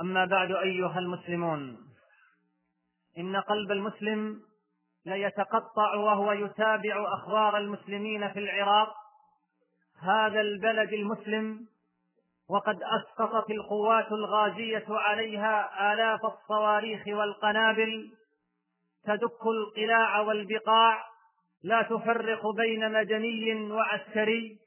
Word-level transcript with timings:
أما 0.00 0.24
بعد 0.24 0.52
أيها 0.52 0.98
المسلمون 0.98 1.76
إن 3.18 3.36
قلب 3.36 3.72
المسلم 3.72 4.40
ليتقطع 5.06 5.94
وهو 5.94 6.32
يتابع 6.32 7.14
أخبار 7.14 7.56
المسلمين 7.56 8.32
في 8.32 8.38
العراق. 8.38 8.94
هذا 10.00 10.40
البلد 10.40 10.92
المسلم 10.92 11.66
وقد 12.48 12.78
أسقطت 12.82 13.50
القوات 13.50 14.12
الغازية 14.12 14.84
عليها 14.88 15.92
آلاف 15.92 16.20
الصواريخ 16.24 17.06
والقنابل. 17.06 18.10
تدك 19.04 19.46
القلاع 19.46 20.20
والبقاع 20.20 21.04
لا 21.62 21.82
تفرق 21.82 22.50
بين 22.56 22.92
مدني 22.92 23.70
وعسكري 23.70 24.58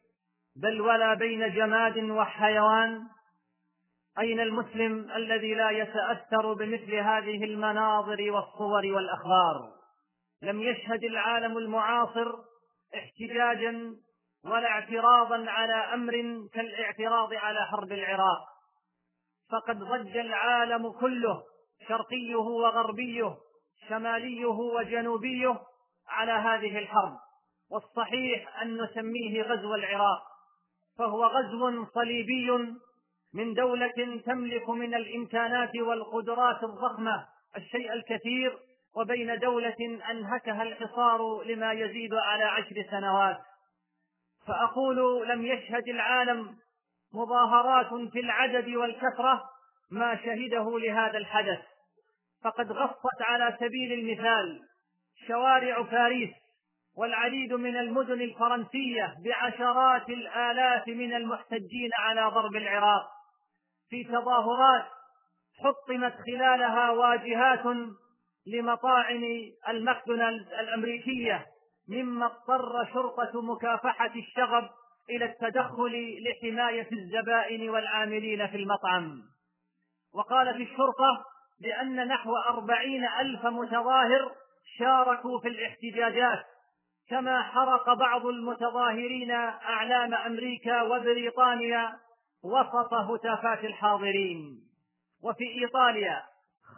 بل 0.56 0.82
ولا 0.82 1.14
بين 1.14 1.54
جماد 1.54 1.98
وحيوان. 1.98 3.08
أين 4.20 4.40
المسلم 4.40 5.12
الذي 5.12 5.54
لا 5.54 5.70
يتأثر 5.70 6.54
بمثل 6.54 6.96
هذه 6.96 7.44
المناظر 7.44 8.32
والصور 8.32 8.86
والأخبار؟ 8.86 9.72
لم 10.42 10.62
يشهد 10.62 11.04
العالم 11.04 11.58
المعاصر 11.58 12.34
احتجاجا 12.96 13.96
ولا 14.46 14.68
اعتراضا 14.68 15.50
على 15.50 15.74
أمر 15.74 16.14
كالاعتراض 16.54 17.34
على 17.34 17.66
حرب 17.66 17.92
العراق. 17.92 18.48
فقد 19.52 19.80
ضج 19.80 20.18
العالم 20.18 20.92
كله 20.92 21.44
شرقيه 21.88 22.36
وغربيه 22.36 23.36
شماليه 23.90 24.46
وجنوبيه 24.46 25.60
على 26.08 26.32
هذه 26.32 26.78
الحرب. 26.78 27.18
والصحيح 27.72 28.62
أن 28.62 28.82
نسميه 28.82 29.44
غزو 29.44 29.76
العراق 29.76 30.22
فهو 30.98 31.26
غزو 31.26 31.86
صليبي 31.86 32.52
من 33.34 33.54
دولة 33.54 34.22
تملك 34.26 34.70
من 34.70 34.96
الإمكانات 34.96 35.76
والقدرات 35.76 36.64
الضخمة 36.64 37.26
الشيء 37.58 37.94
الكثير 37.94 38.58
وبين 38.96 39.40
دولة 39.40 40.02
أنهكها 40.12 40.64
الحصار 40.64 41.44
لما 41.44 41.74
يزيد 41.74 42.14
على 42.14 42.44
عشر 42.44 42.86
سنوات. 42.92 43.38
فأقول 44.48 45.28
لم 45.30 45.46
يشهد 45.46 45.88
العالم 45.88 46.56
مظاهرات 47.14 48.12
في 48.12 48.20
العدد 48.20 48.70
والكثرة 48.70 49.44
ما 49.92 50.16
شهده 50.16 50.80
لهذا 50.80 51.18
الحدث. 51.18 51.60
فقد 52.44 52.72
غصت 52.72 53.22
على 53.22 53.58
سبيل 53.60 53.94
المثال 53.94 54.60
شوارع 55.28 55.82
باريس 55.82 56.30
والعديد 56.98 57.54
من 57.54 57.78
المدن 57.78 58.22
الفرنسية 58.22 59.16
بعشرات 59.26 60.10
الآلاف 60.10 60.88
من 60.88 61.14
المحتجين 61.14 61.90
على 62.00 62.26
ضرب 62.26 62.56
العراق. 62.56 63.21
في 63.92 64.04
تظاهرات 64.04 64.86
حطمت 65.64 66.14
خلالها 66.26 66.92
واجهات 66.92 67.66
لمطاعم 68.48 69.24
الماكدونالدز 69.70 70.54
الأمريكية 70.54 71.46
مما 71.90 72.26
اضطر 72.26 72.86
شرطة 72.94 73.42
مكافحة 73.42 74.12
الشغب 74.16 74.70
إلى 75.10 75.26
التدخل 75.26 76.24
لحماية 76.24 76.88
الزبائن 76.92 77.70
والعاملين 77.70 78.48
في 78.48 78.58
المطعم. 78.58 79.22
وقالت 80.14 80.56
الشرطة 80.56 81.26
بأن 81.62 82.08
نحو 82.08 82.36
أربعين 82.36 83.06
ألف 83.20 83.46
متظاهر 83.46 84.32
شاركوا 84.78 85.40
في 85.40 85.48
الاحتجاجات 85.48 86.46
كما 87.10 87.44
حرق 87.44 87.94
بعض 87.94 88.26
المتظاهرين 88.26 89.32
أعلام 89.32 90.14
أمريكا 90.14 90.82
وبريطانيا 90.82 92.00
وسط 92.44 92.94
هتافات 92.94 93.64
الحاضرين. 93.64 94.60
وفي 95.24 95.44
إيطاليا 95.44 96.24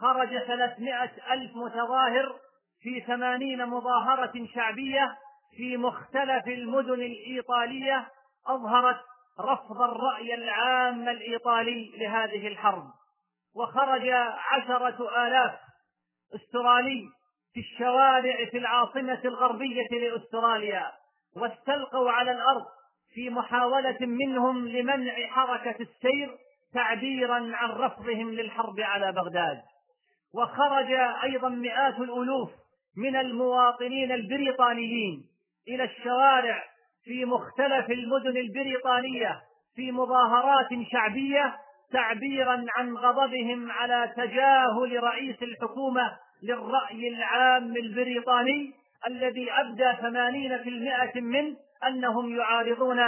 خرج 0.00 0.28
ثلاثمائة 0.46 1.32
ألف 1.32 1.56
متظاهر 1.56 2.36
في 2.82 3.00
ثمانين 3.00 3.66
مظاهرة 3.66 4.32
شعبية 4.54 5.16
في 5.56 5.76
مختلف 5.76 6.48
المدن 6.48 6.92
الإيطالية 7.02 8.08
أظهرت 8.46 9.00
رفض 9.40 9.82
الرأي 9.82 10.34
العام 10.34 11.08
الإيطالي 11.08 11.92
لهذه 11.98 12.48
الحرب. 12.48 12.84
وخرج 13.56 14.08
عشرة 14.50 15.26
آلاف 15.26 15.58
أسترالي 16.34 17.02
في 17.54 17.60
الشوارع 17.60 18.44
في 18.50 18.58
العاصمة 18.58 19.20
الغربية 19.24 19.88
لأستراليا 19.88 20.92
واستلقوا 21.36 22.10
على 22.10 22.30
الأرض 22.30 22.64
في 23.14 23.30
محاولة 23.30 23.98
منهم 24.00 24.68
لمنع 24.68 25.14
حركة 25.26 25.76
السير 25.80 26.30
تعبيرا 26.74 27.56
عن 27.56 27.70
رفضهم 27.70 28.30
للحرب 28.30 28.80
على 28.80 29.12
بغداد. 29.12 29.62
وخرج 30.34 30.92
أيضا 31.22 31.48
مئات 31.48 31.98
الألوف 31.98 32.50
من 32.96 33.16
المواطنين 33.16 34.12
البريطانيين 34.12 35.24
إلى 35.68 35.84
الشوارع 35.84 36.64
في 37.04 37.24
مختلف 37.24 37.90
المدن 37.90 38.36
البريطانية 38.36 39.40
في 39.76 39.92
مظاهرات 39.92 40.68
شعبية 40.92 41.56
تعبيرا 41.92 42.64
عن 42.76 42.96
غضبهم 42.96 43.70
على 43.70 44.12
تجاهل 44.16 45.02
رئيس 45.02 45.42
الحكومة 45.42 46.16
للرأي 46.42 47.08
العام 47.08 47.76
البريطاني 47.76 48.72
الذي 49.06 49.52
أبدى 49.52 49.92
ثمانين 50.00 50.62
في 50.62 50.68
المئة 50.68 51.20
منه 51.20 51.56
أنهم 51.88 52.36
يعارضون 52.36 53.00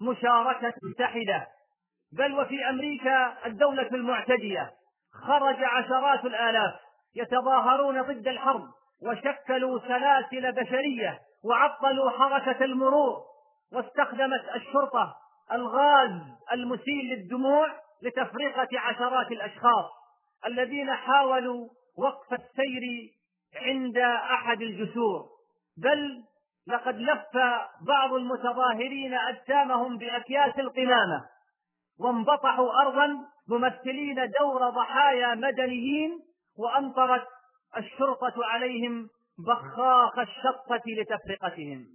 مشاركة 0.00 0.72
متحدة. 0.82 1.46
بل 2.12 2.40
وفي 2.40 2.68
أمريكا 2.68 3.46
الدولة 3.46 3.88
المعتدية 3.92 4.70
خرج 5.12 5.64
عشرات 5.64 6.24
الآلاف 6.24 6.74
يتظاهرون 7.14 8.02
ضد 8.02 8.28
الحرب 8.28 8.68
وشكلوا 9.02 9.78
سلاسل 9.78 10.52
بشرية 10.52 11.20
وعطلوا 11.44 12.10
حركة 12.10 12.64
المرور 12.64 13.22
واستخدمت 13.72 14.44
الشرطة 14.54 15.14
الغاز 15.52 16.20
المسيل 16.52 17.04
للدموع 17.10 17.68
لتفرقة 18.02 18.68
عشرات 18.80 19.32
الأشخاص 19.32 19.90
الذين 20.46 20.94
حاولوا 20.94 21.68
وقف 21.98 22.32
السير 22.32 23.10
عند 23.56 23.98
أحد 23.98 24.62
الجسور. 24.62 25.26
بل 25.76 26.22
لقد 26.66 26.96
لف 26.98 27.36
بعض 27.86 28.12
المتظاهرين 28.12 29.14
أجسامهم 29.14 29.98
بأكياس 29.98 30.58
القمامة 30.58 31.24
وانبطحوا 32.00 32.82
أرضا 32.82 33.18
ممثلين 33.48 34.30
دور 34.40 34.70
ضحايا 34.70 35.34
مدنيين 35.34 36.20
وأمطرت 36.58 37.26
الشرطة 37.76 38.34
عليهم 38.44 39.08
بخاخ 39.46 40.18
الشطة 40.18 40.82
لتفرقتهم. 40.86 41.86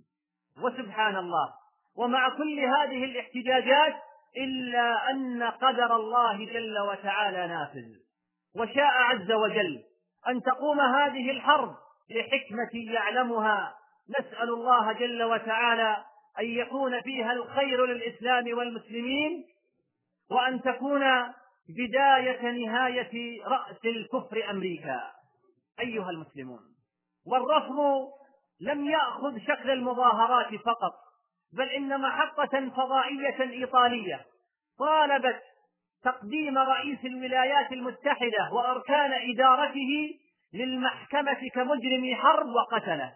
وسبحان 0.64 1.16
الله. 1.16 1.54
ومع 1.98 2.30
كل 2.30 2.60
هذه 2.60 3.04
الاحتجاجات 3.04 3.96
إلا 4.38 5.10
أن 5.10 5.44
قدر 5.44 5.96
الله 5.96 6.46
جل 6.46 6.80
وتعالى 6.80 7.48
نافذ. 7.48 7.86
وشاء 8.56 8.92
عز 8.92 9.32
وجل 9.32 9.84
أن 10.28 10.42
تقوم 10.42 10.80
هذه 10.80 11.32
الحرب 11.32 11.76
لحكمة 12.10 12.94
يعلمها 12.94 13.79
نسأل 14.10 14.50
الله 14.50 14.92
جل 14.92 15.24
وتعالى 15.24 16.06
أن 16.40 16.46
يكون 16.46 17.02
فيها 17.02 17.32
الخير 17.32 17.86
للإسلام 17.86 18.58
والمسلمين 18.58 19.46
وأن 20.32 20.62
تكون 20.62 21.04
بداية 21.70 22.52
نهاية 22.52 23.44
رأس 23.46 23.86
الكفر 23.86 24.50
أمريكا. 24.50 25.02
أيها 25.80 26.10
المسلمون 26.10 26.60
والرفض 27.28 28.08
لم 28.62 28.90
يأخذ 28.90 29.38
شكل 29.40 29.70
المظاهرات 29.70 30.56
فقط 30.56 30.94
بل 31.54 31.70
إن 31.70 32.02
محطة 32.02 32.70
فضائية 32.70 33.42
إيطالية. 33.42 34.26
طالبت 34.80 35.42
تقديم 36.04 36.58
رئيس 36.58 37.06
الولايات 37.06 37.72
المتحدة 37.72 38.54
وأركان 38.54 39.12
إدارته 39.34 40.20
للمحكمة 40.54 41.50
كمجرم 41.54 42.16
حرب 42.16 42.48
وقتله. 42.48 43.14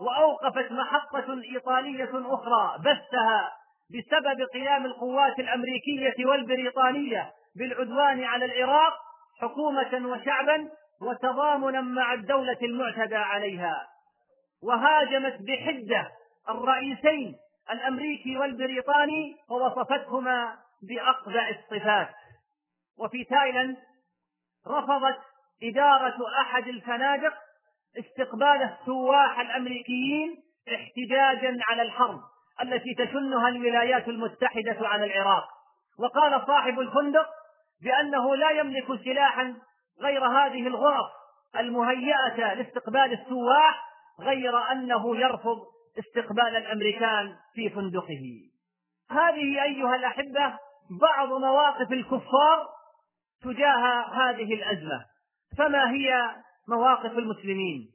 وأوقفت 0.00 0.72
محطة 0.72 1.42
إيطالية 1.54 2.10
أخرى 2.14 2.78
بثها 2.78 3.52
بسبب 3.90 4.48
قيام 4.52 4.86
القوات 4.86 5.38
الأمريكية 5.38 6.26
والبريطانية 6.26 7.32
بالعدوان 7.56 8.24
على 8.24 8.44
العراق 8.44 8.92
حكومة 9.40 10.08
وشعبا 10.08 10.68
وتضامنا 11.02 11.80
مع 11.80 12.12
الدولة 12.12 12.58
المعتدى 12.62 13.16
عليها. 13.16 13.88
وهاجمت 14.62 15.38
بحدة 15.40 16.10
الرئيسين 16.48 17.36
الأمريكي 17.70 18.38
والبريطاني 18.38 19.36
ووصفتهما 19.50 20.56
بأقبع 20.82 21.48
الصفات. 21.48 22.14
وفي 22.98 23.24
تايلاند 23.24 23.76
رفضت 24.68 25.18
إدارة 25.62 26.16
أحد 26.40 26.68
الفنادق 26.68 27.34
استقبال 27.98 28.70
السواح 28.72 29.40
الأمريكيين 29.40 30.36
احتجاجا 30.74 31.58
على 31.68 31.82
الحرب 31.82 32.20
التي 32.62 32.94
تشنها 32.94 33.48
الولايات 33.48 34.08
المتحدة 34.08 34.88
على 34.88 35.04
العراق. 35.04 35.48
وقال 35.98 36.46
صاحب 36.46 36.80
الفندق 36.80 37.26
بأنه 37.82 38.36
لا 38.36 38.50
يملك 38.50 39.04
سلاحا 39.04 39.56
غير 40.00 40.26
هذه 40.26 40.66
الغرف 40.66 41.06
المهيئة 41.56 42.54
لاستقبال 42.54 43.12
السواح 43.12 43.84
غير 44.20 44.72
أنه 44.72 45.16
يرفض 45.16 45.58
استقبال 45.98 46.56
الأمريكان 46.56 47.36
في 47.54 47.70
فندقه. 47.70 48.22
هذه 49.10 49.62
أيها 49.62 49.96
الأحبة 49.96 50.58
بعض 51.00 51.28
مواقف 51.28 51.92
الكفار 51.92 52.66
تجاه 53.42 54.04
هذه 54.12 54.54
الأزمة. 54.54 55.04
فما 55.58 55.90
هي 55.90 56.34
مواقف 56.68 57.18
المسلمين. 57.18 57.88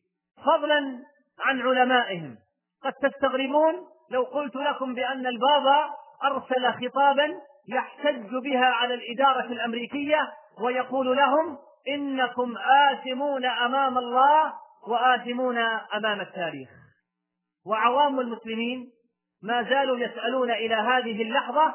فضلا 0.45 0.99
عن 1.39 1.61
علمائهم. 1.61 2.37
قد 2.83 2.93
تستغربون 2.93 3.73
لو 4.11 4.23
قلت 4.23 4.55
لكم 4.55 4.95
بأن 4.95 5.27
البابا 5.27 5.89
أرسل 6.23 6.73
خطابا 6.73 7.33
يحتج 7.67 8.35
بها 8.43 8.65
على 8.65 8.93
الإدارة 8.93 9.45
الأمريكية 9.45 10.33
ويقول 10.61 11.17
لهم 11.17 11.57
إنكم 11.87 12.57
آثمون 12.91 13.45
أمام 13.45 13.97
الله 13.97 14.53
وآثمون 14.87 15.57
أمام 15.95 16.21
التاريخ. 16.21 16.69
وعوام 17.65 18.19
المسلمين 18.19 18.91
ما 19.43 19.63
زالوا 19.63 19.97
يسألون 19.97 20.51
إلى 20.51 20.75
هذه 20.75 21.21
اللحظة 21.21 21.73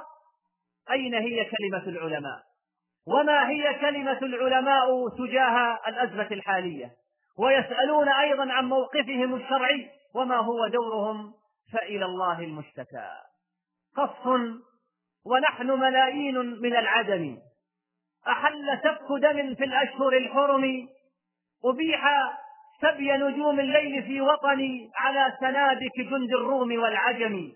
أين 0.91 1.15
هي 1.15 1.45
كلمة 1.45 1.89
العلماء؟ 1.89 2.48
وما 3.09 3.49
هي 3.49 3.75
كلمة 3.75 4.19
العلماء 4.23 5.09
تجاه 5.09 5.79
الأزمة 5.89 6.29
الحالية؟ 6.31 6.91
ويسألون 7.39 8.09
أيضا 8.09 8.53
عن 8.53 8.65
موقفهم 8.65 9.35
الشرعي 9.35 9.91
وما 10.15 10.37
هو 10.37 10.67
دورهم 10.67 11.33
فإلى 11.73 12.05
الله 12.05 12.41
المشتكى. 12.41 13.11
قص 13.97 14.27
ونحن 15.27 15.67
ملايين 15.67 16.39
من 16.39 16.77
العدم. 16.77 17.39
أحل 18.29 18.79
سفك 18.83 19.23
دم 19.23 19.55
في 19.55 19.65
الأشهر 19.65 20.13
الحرم. 20.13 20.89
أبيح 21.65 22.05
سبي 22.83 23.13
نجوم 23.13 23.61
الليل 23.61 24.03
في 24.03 24.21
وطني 24.21 24.91
على 24.95 25.37
سنابك 25.41 25.97
جند 26.11 26.31
الروم 26.35 26.79
والعجم. 26.83 27.53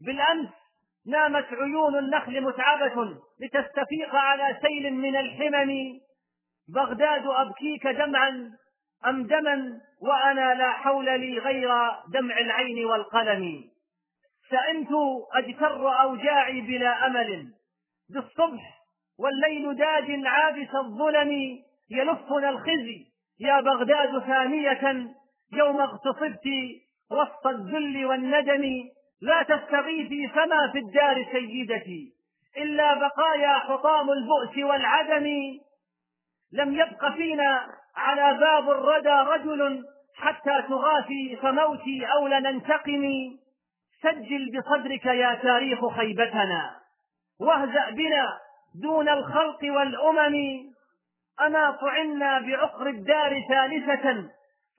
بالأمس 0.00 0.61
نامت 1.06 1.46
عيون 1.52 1.98
النخل 1.98 2.40
متعبة 2.40 3.16
لتستفيق 3.40 4.14
على 4.14 4.58
سيل 4.62 4.94
من 4.94 5.16
الحمم. 5.16 6.00
بغداد 6.74 7.26
أبكيك 7.26 7.86
دمعا 7.86 8.50
أم 9.06 9.22
دما 9.26 9.80
وأنا 10.02 10.54
لا 10.54 10.70
حول 10.70 11.04
لي 11.04 11.38
غير 11.38 11.70
دمع 12.12 12.38
العين 12.38 12.84
والقلم. 12.84 13.64
سئمت 14.50 14.88
أجتر 15.34 16.02
أوجاعي 16.02 16.60
بلا 16.60 17.06
أمل. 17.06 17.46
بالصبح 18.14 18.78
والليل 19.18 19.76
داج 19.76 20.26
عابس 20.26 20.74
الظلم 20.74 21.58
يلفنا 21.90 22.48
الخزي. 22.48 23.06
يا 23.40 23.60
بغداد 23.60 24.18
ثانية 24.18 25.12
يوم 25.52 25.80
اغتصبت 25.80 26.48
وسط 27.10 27.46
الذل 27.46 28.06
والندم. 28.06 28.64
لا 29.22 29.42
تستغيثي 29.42 30.28
فما 30.28 30.70
في 30.72 30.78
الدار 30.78 31.26
سيدتي 31.32 32.12
إلا 32.56 32.94
بقايا 32.94 33.58
حطام 33.58 34.10
البؤس 34.10 34.58
والعدم. 34.58 35.26
لم 36.52 36.74
يبق 36.74 37.12
فينا 37.12 37.66
على 37.96 38.38
باب 38.38 38.70
الردى 38.70 39.30
رجل 39.30 39.84
حتى 40.16 40.62
تغاثي 40.68 41.38
فموتي 41.42 42.06
أو 42.06 42.26
لننتقم. 42.26 43.10
سجل 44.02 44.58
بصدرك 44.58 45.06
يا 45.06 45.34
تاريخ 45.34 45.86
خيبتنا 45.86 46.76
واهزأ 47.40 47.90
بنا 47.90 48.38
دون 48.82 49.08
الخلق 49.08 49.58
والأمم. 49.62 50.72
أما 51.40 51.70
طعنا 51.70 52.38
بعقر 52.38 52.86
الدار 52.86 53.42
ثالثة 53.48 54.28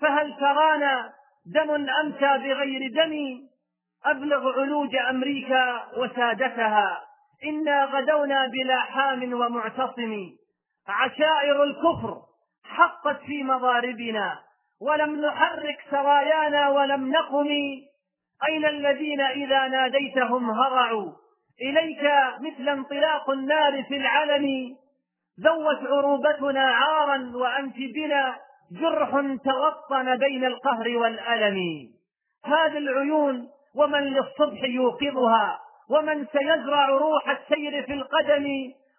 فهل 0.02 0.34
ترانا 0.40 1.14
دم 1.46 1.70
أمسى 1.72 2.48
بغير 2.48 2.92
دم؟ 2.94 3.53
أبلغ 4.06 4.62
علوج 4.62 4.96
أمريكا 5.10 5.88
وسادتها. 5.98 7.02
إنا 7.46 7.86
غدونا 7.86 8.48
بلا 8.48 8.80
حام 8.82 9.34
ومعتصم. 9.34 10.30
عشائر 10.88 11.64
الكفر 11.64 12.22
حقت 12.66 13.22
في 13.22 13.44
مضاربنا. 13.44 14.40
ولم 14.82 15.26
نحرك 15.26 15.78
سرايانا 15.92 16.70
ولم 16.70 17.12
نقم. 17.12 17.48
أين 18.50 18.66
الذين 18.66 19.22
إذا 19.22 19.68
ناديتهم 19.68 20.50
هرعوا؟ 20.52 21.12
إليك 21.62 22.04
مثل 22.40 22.70
انطلاق 22.70 23.30
النار 23.30 23.84
في 23.84 23.98
العلم. 23.98 24.76
ذوت 25.40 25.80
عروبتنا 25.88 26.76
عارا 26.76 27.32
وأنت 27.36 27.76
بنا. 27.78 28.36
جرح 28.72 29.10
تغطن 29.46 30.18
بين 30.18 30.46
القهر 30.46 30.98
والألم. 30.98 31.90
هذه 32.46 32.78
العيون 32.78 33.48
ومن 33.76 34.00
للصبح 34.00 34.64
يوقظها 34.64 35.60
ومن 35.90 36.26
سيزرع 36.26 36.90
روح 36.90 37.30
السير 37.30 37.84
في 37.84 37.94
القدم 37.94 38.48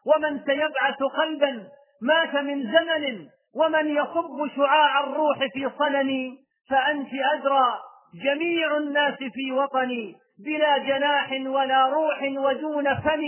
ومن 0.06 0.40
سيبعث 0.44 1.02
قلبا 1.02 1.66
مات 2.02 2.34
من 2.34 2.62
زمن 2.62 3.28
ومن 3.56 3.96
يصب 3.96 4.56
شعاع 4.56 5.00
الروح 5.00 5.38
في 5.38 5.70
صنم 5.78 6.36
فأنت 6.70 7.08
أدرى 7.34 7.78
جميع 8.24 8.76
الناس 8.76 9.18
في 9.18 9.52
وطني 9.52 10.14
بلا 10.44 10.78
جناح 10.78 11.32
ولا 11.46 11.86
روح 11.86 12.22
ودون 12.22 12.94
فم. 12.94 13.22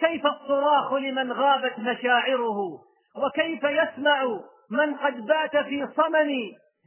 كيف 0.00 0.26
الصراخ 0.26 0.92
لمن 0.92 1.32
غابت 1.32 1.78
مشاعره؟ 1.78 2.78
وكيف 3.16 3.64
يسمع 3.64 4.40
من 4.70 4.94
قد 4.94 5.26
بات 5.26 5.56
في 5.56 5.86
صمم؟ 5.96 6.30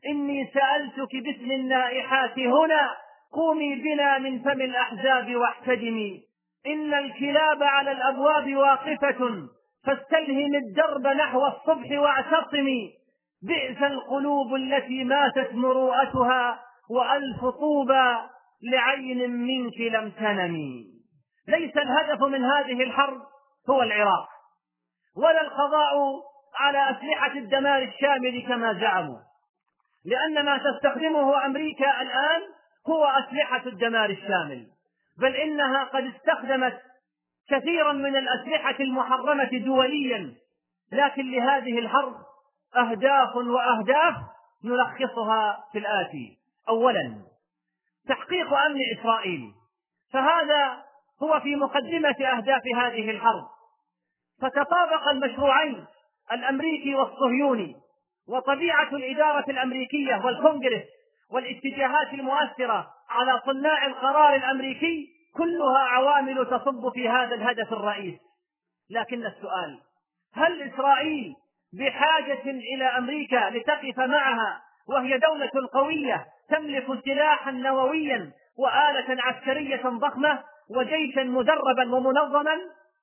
إني 0.06 0.52
سألتك 0.54 1.16
باسم 1.24 1.52
النائحات 1.52 2.40
هنا. 2.40 2.90
قومي 3.34 3.76
بنا 3.76 4.18
من 4.18 4.44
فم 4.44 4.62
الأحزاب 4.62 5.36
واحتدمي 5.36 6.24
إن 6.68 6.94
الكلاب 6.94 7.64
على 7.64 7.92
الأبواب 7.92 8.56
واقفة. 8.56 9.48
فاستلهم 9.86 10.56
الدرب 10.56 11.08
نحو 11.08 11.48
الصبح 11.48 12.00
واعتصمي. 12.00 12.94
بئس 13.44 13.84
القلوب 13.84 14.56
التي 14.56 15.04
ماتت 15.04 15.54
مروءتها 15.54 16.60
وألف 16.90 17.46
طوبى 17.46 18.18
لعين 18.72 19.32
منك 19.32 19.80
لم 19.80 20.10
تنمي. 20.10 20.86
ليس 21.48 21.78
الهدف 21.78 22.22
من 22.24 22.46
هذه 22.46 22.84
الحرب 22.84 23.22
هو 23.70 23.82
العراق 23.82 24.28
ولا 25.18 25.42
القضاء 25.42 25.94
على 26.60 26.92
أسلحة 26.92 27.32
الدمار 27.32 27.84
الشامل 27.84 28.48
كما 28.48 28.74
زعموا. 28.74 29.20
لأن 30.06 30.46
ما 30.46 30.58
تستخدمه 30.58 31.46
أمريكا 31.46 32.02
الآن 32.02 32.42
هو 32.90 33.06
أسلحة 33.06 33.66
الدمار 33.66 34.10
الشامل 34.10 34.68
بل 35.18 35.36
إنها 35.36 35.84
قد 35.84 36.04
استخدمت 36.04 36.82
كثيرا 37.50 37.94
من 37.94 38.16
الأسلحة 38.16 38.76
المحرمة 38.80 39.50
دوليا 39.66 40.34
لكن 40.92 41.32
لهذه 41.32 41.80
الحرب 41.80 42.16
أهداف 42.76 43.36
وأهداف 43.36 44.16
نلخصها 44.64 45.64
في 45.72 45.78
الآتي. 45.78 46.38
أولا 46.70 47.16
تحقيق 48.08 48.54
أمن 48.54 48.80
إسرائيل 49.00 49.52
فهذا 50.14 50.84
هو 51.24 51.40
في 51.40 51.56
مقدمة 51.56 52.16
أهداف 52.38 52.62
هذه 52.78 53.12
الحرب. 53.12 53.48
فتطابق 54.42 55.08
المشروعين 55.08 55.86
الأمريكي 56.32 56.96
والصهيوني 56.96 57.76
وطبيعة 58.28 58.96
الإدارة 58.96 59.52
الأمريكية 59.52 60.26
والكونغرس 60.26 60.84
والاتجاهات 61.34 62.14
المؤثرة 62.14 62.88
على 63.10 63.42
صناع 63.46 63.86
القرار 63.86 64.36
الأمريكي 64.36 65.08
كلها 65.38 65.80
عوامل 65.80 66.46
تصب 66.46 66.94
في 66.94 67.10
هذا 67.10 67.36
الهدف 67.36 67.74
الرئيس. 67.74 68.20
لكن 68.90 69.26
السؤال 69.26 69.80
هل 70.34 70.62
إسرائيل 70.62 71.34
بحاجة 71.74 72.42
إلى 72.46 72.86
أمريكا 72.86 73.50
لتقف 73.50 74.00
معها 74.00 74.62
وهي 74.90 75.18
دولة 75.18 75.52
قوية 75.74 76.26
تملك 76.50 76.86
سلاحا 77.06 77.52
نوويا 77.52 78.32
وآلة 78.58 79.22
عسكرية 79.22 79.82
ضخمة 79.84 80.44
وجيشا 80.70 81.24
مدربا 81.24 81.96
ومنظما؟ 81.96 82.58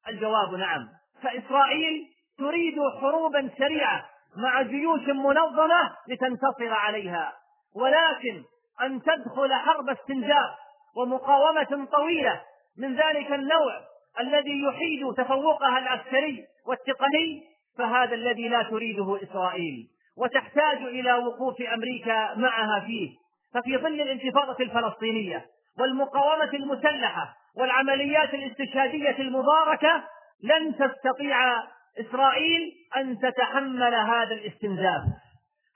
الجواب 0.08 0.54
نعم. 0.54 0.88
فإسرائيل 1.22 2.06
تريد 2.38 2.74
حروبا 3.00 3.50
سريعة 3.58 4.04
مع 4.36 4.62
جيوش 4.62 5.08
منظمة 5.08 5.96
لتنتصر 6.08 6.72
عليها. 6.72 7.32
ولكن 7.76 8.44
أن 8.82 9.02
تدخل 9.02 9.54
حرب 9.54 9.88
استنزاف 9.90 10.50
ومقاومة 10.96 11.88
طويلة 11.92 12.40
من 12.78 12.96
ذلك 12.96 13.32
النوع 13.32 13.80
الذي 14.20 14.62
يحيد 14.62 15.14
تفوقها 15.16 15.78
العسكري 15.78 16.44
والتقني 16.66 17.42
فهذا 17.78 18.14
الذي 18.14 18.48
لا 18.48 18.62
تريده 18.62 19.18
إسرائيل 19.22 19.88
وتحتاج 20.18 20.76
إلى 20.76 21.14
وقوف 21.14 21.62
أمريكا 21.62 22.34
معها 22.34 22.80
فيه. 22.80 23.10
ففي 23.54 23.76
ظل 23.76 24.00
الانتفاضة 24.00 24.56
الفلسطينية 24.60 25.46
والمقاومة 25.78 26.50
المسلحة 26.54 27.36
والعمليات 27.56 28.34
الاستشهادية 28.34 29.18
المباركة 29.18 30.04
لن 30.42 30.76
تستطيع 30.76 31.36
إسرائيل 32.00 32.72
أن 32.96 33.18
تتحمل 33.18 33.94
هذا 33.94 34.34
الاستنزاف. 34.34 35.02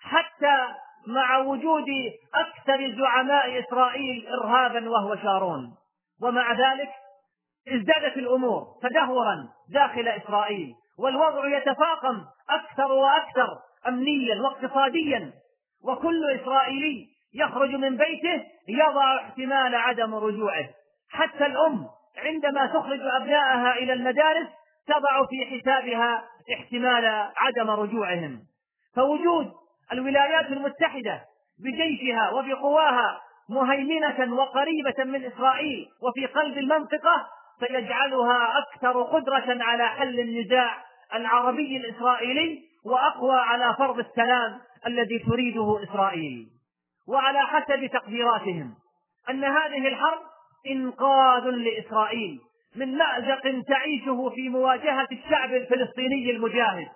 حتى 0.01 0.69
مع 1.07 1.39
وجود 1.39 1.87
أكثر 2.35 2.95
زعماء 2.99 3.61
إسرائيل 3.61 4.27
إرهابا 4.27 4.91
وهو 4.91 5.17
شارون. 5.17 5.75
ومع 6.23 6.53
ذلك 6.53 6.91
ازدادت 7.69 8.17
الأمور 8.17 8.67
تدهورا 8.83 9.49
داخل 9.69 10.09
إسرائيل 10.09 10.75
والوضع 10.99 11.57
يتفاقم 11.57 12.25
أكثر 12.51 12.93
وأكثر 12.93 13.49
أمنيا 13.89 14.43
واقتصاديا. 14.43 15.33
وكل 15.85 16.41
إسرائيلي 16.41 17.07
يخرج 17.35 17.71
من 17.71 17.97
بيته 17.97 18.45
يضع 18.69 19.17
احتمال 19.17 19.75
عدم 19.75 20.15
رجوعه. 20.15 20.69
حتى 21.11 21.47
الأم 21.47 21.87
عندما 22.17 22.67
تخرج 22.67 23.01
أبنائها 23.01 23.73
إلى 23.73 23.93
المدارس 23.93 24.49
تضع 24.87 25.27
في 25.27 25.61
حسابها 25.61 26.25
احتمال 26.55 27.31
عدم 27.37 27.71
رجوعهم. 27.71 28.41
فوجود 28.97 29.53
الولايات 29.93 30.47
المتحدة 30.47 31.21
بجيشها 31.59 32.31
وبقواها 32.31 33.21
مهيمنة 33.49 34.35
وقريبة 34.35 35.05
من 35.05 35.25
إسرائيل 35.25 35.89
وفي 36.03 36.27
قلب 36.27 36.59
المنطقة 36.59 37.29
سيجعلها 37.61 38.59
أكثر 38.59 39.03
قدرة 39.03 39.65
على 39.65 39.89
حل 39.89 40.21
النزاع 40.21 40.85
العربي 41.15 41.77
الإسرائيلي 41.77 42.63
وأقوى 42.85 43.37
على 43.37 43.75
فرض 43.79 43.99
السلام 43.99 44.61
الذي 44.87 45.19
تريده 45.19 45.83
إسرائيل. 45.83 46.49
وعلى 47.09 47.41
حسب 47.41 47.87
تقديراتهم 47.87 48.75
أن 49.31 49.45
هذه 49.45 49.89
الحرب 49.89 50.21
إنقاذ 50.71 51.43
لإسرائيل 51.51 52.41
من 52.77 52.99
مأزق 52.99 53.65
تعيشه 53.69 54.31
في 54.35 54.49
مواجهة 54.49 55.09
الشعب 55.13 55.55
الفلسطيني 55.55 56.31
المجاهد. 56.31 56.89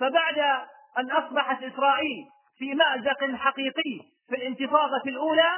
فبعد 0.00 0.66
أن 0.98 1.10
أصبحت 1.10 1.62
إسرائيل 1.62 2.24
في 2.58 2.74
مأزق 2.74 3.36
حقيقي 3.36 4.00
في 4.28 4.34
الانتفاضة 4.36 5.02
الأولى 5.06 5.50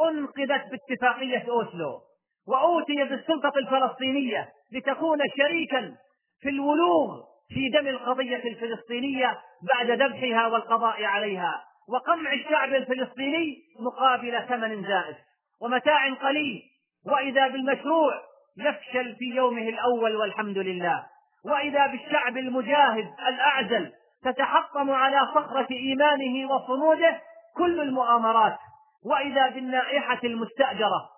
أنقذت 0.00 0.64
باتفاقية 0.70 1.44
أوسلو 1.50 2.00
وأوتي 2.48 3.04
بالسلطة 3.04 3.52
الفلسطينية 3.56 4.48
لتكون 4.72 5.18
شريكا 5.38 5.96
في 6.40 6.48
الولوغ 6.48 7.22
في 7.48 7.68
دم 7.68 7.86
القضية 7.86 8.36
الفلسطينية 8.36 9.38
بعد 9.74 9.90
ذبحها 9.90 10.46
والقضاء 10.46 11.04
عليها 11.04 11.64
وقمع 11.88 12.32
الشعب 12.32 12.74
الفلسطيني 12.74 13.56
مقابل 13.80 14.42
ثمن 14.48 14.82
زائف 14.82 15.16
ومتاع 15.60 16.14
قليل 16.14 16.62
وإذا 17.06 17.48
بالمشروع 17.48 18.22
يفشل 18.58 19.16
في 19.16 19.24
يومه 19.24 19.68
الأول 19.68 20.16
والحمد 20.16 20.58
لله 20.58 21.06
وإذا 21.44 21.86
بالشعب 21.86 22.36
المجاهد 22.36 23.14
الأعزل 23.28 23.92
تتحطم 24.24 24.90
على 24.90 25.20
صخرة 25.34 25.66
إيمانه 25.70 26.52
وصموده 26.54 27.20
كل 27.56 27.80
المؤامرات 27.80 28.58
وإذا 29.04 29.48
بالنائحة 29.48 30.20
المستأجرة 30.24 31.08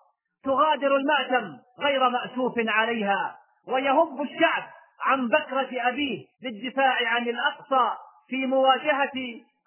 تغادر 0.45 0.97
المأتم 0.97 1.57
غير 1.81 2.09
مأسوف 2.09 2.55
عليها 2.59 3.37
ويهب 3.69 4.23
الشعب 4.23 4.63
عن 5.01 5.29
بكرة 5.29 5.89
أبيه 5.89 6.27
للدفاع 6.43 7.09
عن 7.09 7.29
الأقصى 7.29 7.97
في 8.29 8.47
مواجهة 8.47 9.13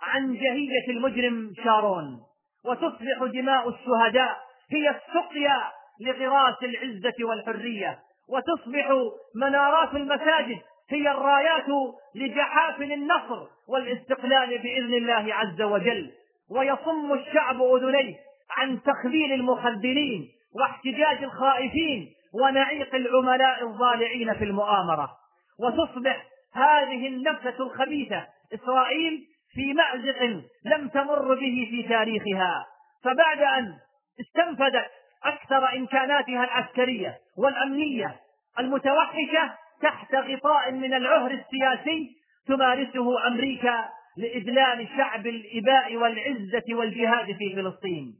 عنجهية 0.01 0.89
المجرم 0.89 1.53
شارون. 1.63 2.19
وتصبح 2.65 3.23
دماء 3.33 3.69
الشهداء 3.69 4.37
هي 4.71 4.89
السقيا 4.89 5.71
لغراس 6.01 6.63
العزة 6.63 7.25
والحرية 7.25 7.99
وتصبح 8.29 8.89
منارات 9.35 9.95
المساجد 9.95 10.61
هي 10.89 11.11
الرايات 11.11 11.65
لجحافل 12.15 12.93
النصر 12.93 13.47
والاستقلال 13.67 14.57
بإذن 14.57 14.93
الله 14.93 15.33
عز 15.33 15.61
وجل. 15.61 16.11
ويصم 16.51 17.13
الشعب 17.13 17.61
أذنيه 17.61 18.15
عن 18.51 18.81
تخذيل 18.83 19.33
المخذلين 19.33 20.29
واحتجاج 20.55 21.23
الخائفين 21.23 22.13
ونعيق 22.33 22.95
العملاء 22.95 23.63
الضالعين 23.63 24.33
في 24.33 24.43
المؤامرة. 24.43 25.09
وتصبح 25.59 26.25
هذه 26.53 27.07
النفسة 27.07 27.55
الخبيثة 27.59 28.27
إسرائيل 28.53 29.27
في 29.53 29.73
مأزق 29.73 30.21
لم 30.65 30.87
تمر 30.89 31.33
به 31.33 31.67
في 31.71 31.85
تاريخها. 31.89 32.65
فبعد 33.03 33.39
أن 33.39 33.73
استنفذت 34.21 34.91
أكثر 35.23 35.77
إمكاناتها 35.77 36.43
العسكرية 36.43 37.17
والأمنية 37.37 38.15
المتوحشة 38.59 39.53
تحت 39.81 40.15
غطاء 40.15 40.71
من 40.71 40.93
العهر 40.93 41.31
السياسي 41.31 42.15
تمارسه 42.47 43.27
أمريكا 43.27 43.89
لإذلال 44.17 44.87
شعب 44.97 45.27
الإباء 45.27 45.95
والعزة 45.95 46.63
والجهاد 46.69 47.25
في 47.25 47.55
فلسطين. 47.55 48.13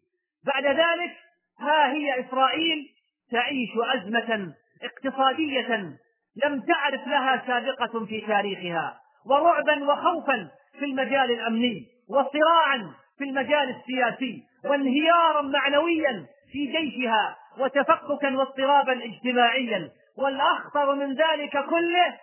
بعد 0.45 0.65
ذلك 0.65 1.11
ها 1.59 1.91
هي 1.91 2.19
إسرائيل 2.19 2.89
تعيش 3.31 3.69
أزمة 3.95 4.53
اقتصادية 4.83 5.97
لم 6.45 6.61
تعرف 6.61 7.07
لها 7.07 7.43
سابقة 7.47 8.05
في 8.05 8.21
تاريخها 8.21 8.99
ورعبا 9.25 9.83
وخوفا 9.83 10.49
في 10.79 10.85
المجال 10.85 11.31
الأمني 11.31 11.85
وصراعا 12.09 12.93
في 13.17 13.23
المجال 13.23 13.75
السياسي 13.75 14.43
وانهيارا 14.65 15.41
معنويا 15.41 16.25
في 16.51 16.65
جيشها 16.65 17.35
وتفككا 17.59 18.37
واضطرابا 18.37 19.03
اجتماعيا. 19.05 19.89
والأخطر 20.17 20.95
من 20.95 21.13
ذلك 21.13 21.51
كله 21.51 22.17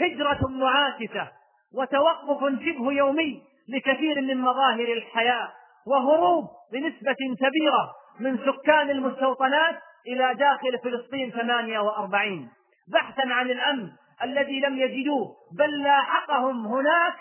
هجرة 0.00 0.48
معاكسة 0.48 1.28
وتوقف 1.74 2.40
شبه 2.40 2.92
يومي 2.92 3.42
لكثير 3.68 4.20
من 4.20 4.40
مظاهر 4.40 4.92
الحياة 4.92 5.52
وهروب 5.86 6.44
بنسبة 6.72 7.16
كبيرة 7.38 7.92
من 8.20 8.38
سكان 8.38 8.90
المستوطنات 8.90 9.76
إلى 10.06 10.34
داخل 10.34 10.78
فلسطين 10.78 11.30
48 11.30 12.48
بحثا 12.92 13.22
عن 13.28 13.50
الأمن 13.50 13.90
الذي 14.22 14.60
لم 14.60 14.78
يجدوه 14.78 15.36
بل 15.58 15.82
لاحقهم 15.82 16.66
هناك 16.66 17.14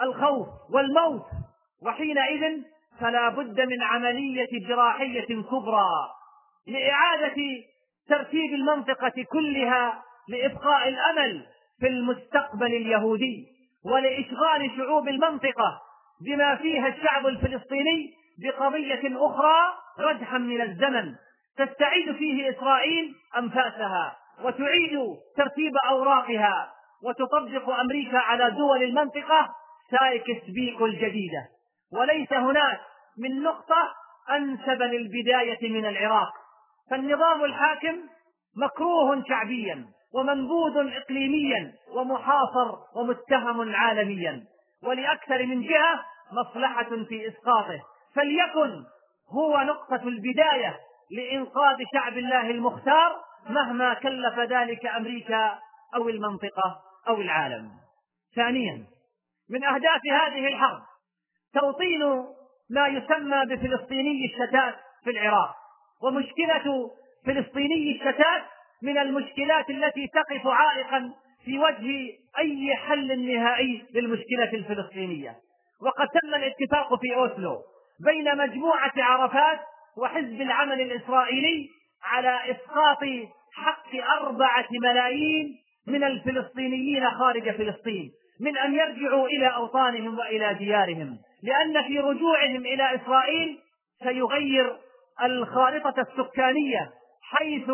الخوف 0.00 0.48
والموت. 0.74 1.24
وحينئذ 1.82 2.62
فلا 3.00 3.28
بد 3.28 3.60
من 3.60 3.82
عملية 3.82 4.68
جراحية 4.68 5.42
كبرى 5.42 5.88
لإعادة 6.66 7.36
ترتيب 8.08 8.54
المنطقة 8.54 9.24
كلها 9.32 10.02
لإبقاء 10.28 10.88
الأمل 10.88 11.46
في 11.80 11.86
المستقبل 11.86 12.66
اليهودي 12.66 13.46
ولإشغال 13.84 14.70
شعوب 14.76 15.08
المنطقة 15.08 15.80
بما 16.26 16.56
فيها 16.56 16.88
الشعب 16.88 17.26
الفلسطيني 17.26 18.10
بقضية 18.42 19.26
أخرى 19.26 19.56
ردحا 19.98 20.38
من 20.38 20.60
الزمن. 20.60 21.14
تستعيد 21.56 22.16
فيه 22.16 22.50
إسرائيل 22.50 23.14
أنفاسها 23.38 24.16
وتعيد 24.44 24.98
ترتيب 25.36 25.76
أوراقها 25.88 26.72
وتطبق 27.04 27.70
أمريكا 27.70 28.18
على 28.18 28.50
دول 28.50 28.82
المنطقة 28.82 29.48
سايكس 29.90 30.44
بيكو 30.54 30.86
الجديدة. 30.86 31.48
وليس 31.92 32.32
هناك 32.32 32.80
من 33.18 33.42
نقطة 33.42 33.94
أنسب 34.30 34.82
للبداية 34.82 35.70
من 35.72 35.86
العراق. 35.86 36.32
فالنظام 36.90 37.44
الحاكم 37.44 37.96
مكروه 38.56 39.24
شعبيا 39.28 39.86
ومنبوذ 40.14 40.76
اقليميا 40.76 41.72
ومحاصر 41.94 42.78
ومتهم 42.94 43.74
عالميا. 43.74 44.44
ولأكثر 44.82 45.46
من 45.46 45.62
جهة 45.62 46.04
مصلحة 46.32 47.04
في 47.08 47.28
إسقاطه. 47.28 47.80
فليكن 48.14 48.84
هو 49.32 49.60
نقطة 49.60 50.08
البداية 50.08 50.76
لإنقاذ 51.10 51.76
شعب 51.94 52.18
الله 52.18 52.50
المختار 52.50 53.16
مهما 53.48 53.94
كلف 53.94 54.38
ذلك 54.38 54.86
أمريكا 54.86 55.58
أو 55.94 56.08
المنطقة 56.08 56.80
أو 57.08 57.20
العالم. 57.20 57.70
ثانيا 58.36 58.86
من 59.50 59.64
أهداف 59.64 60.00
هذه 60.12 60.48
الحرب 60.48 60.82
توطين 61.54 62.02
ما 62.70 62.88
يسمى 62.88 63.44
بفلسطيني 63.46 64.24
الشتات 64.24 64.74
في 65.04 65.10
العراق. 65.10 65.65
ومشكلة 66.02 66.90
فلسطيني 67.26 67.92
الشتات 67.92 68.42
من 68.82 68.98
المشكلات 68.98 69.70
التي 69.70 70.06
تقف 70.06 70.46
عائقا 70.46 71.12
في 71.44 71.58
وجه 71.58 72.12
أي 72.38 72.76
حل 72.76 73.26
نهائي 73.34 73.84
للمشكلة 73.94 74.52
الفلسطينية. 74.52 75.36
وقد 75.82 76.08
تم 76.08 76.34
الاتفاق 76.34 77.00
في 77.00 77.14
أوسلو 77.14 77.62
بين 78.00 78.38
مجموعة 78.38 78.92
عرفات 78.96 79.60
وحزب 79.98 80.40
العمل 80.40 80.80
الإسرائيلي 80.80 81.68
على 82.02 82.40
إسقاط 82.50 83.04
حق 83.54 84.20
أربعة 84.20 84.66
ملايين 84.82 85.56
من 85.86 86.04
الفلسطينيين 86.04 87.10
خارج 87.10 87.50
فلسطين 87.50 88.10
من 88.40 88.58
أن 88.58 88.74
يرجعوا 88.74 89.28
إلى 89.28 89.46
أوطانهم 89.46 90.18
وإلى 90.18 90.54
ديارهم 90.54 91.18
لأن 91.42 91.82
في 91.82 91.98
رجوعهم 91.98 92.66
إلى 92.66 92.94
إسرائيل 92.94 93.58
سيغير 94.02 94.76
الخارطة 95.22 95.94
السكانية 96.00 96.90
حيث 97.22 97.70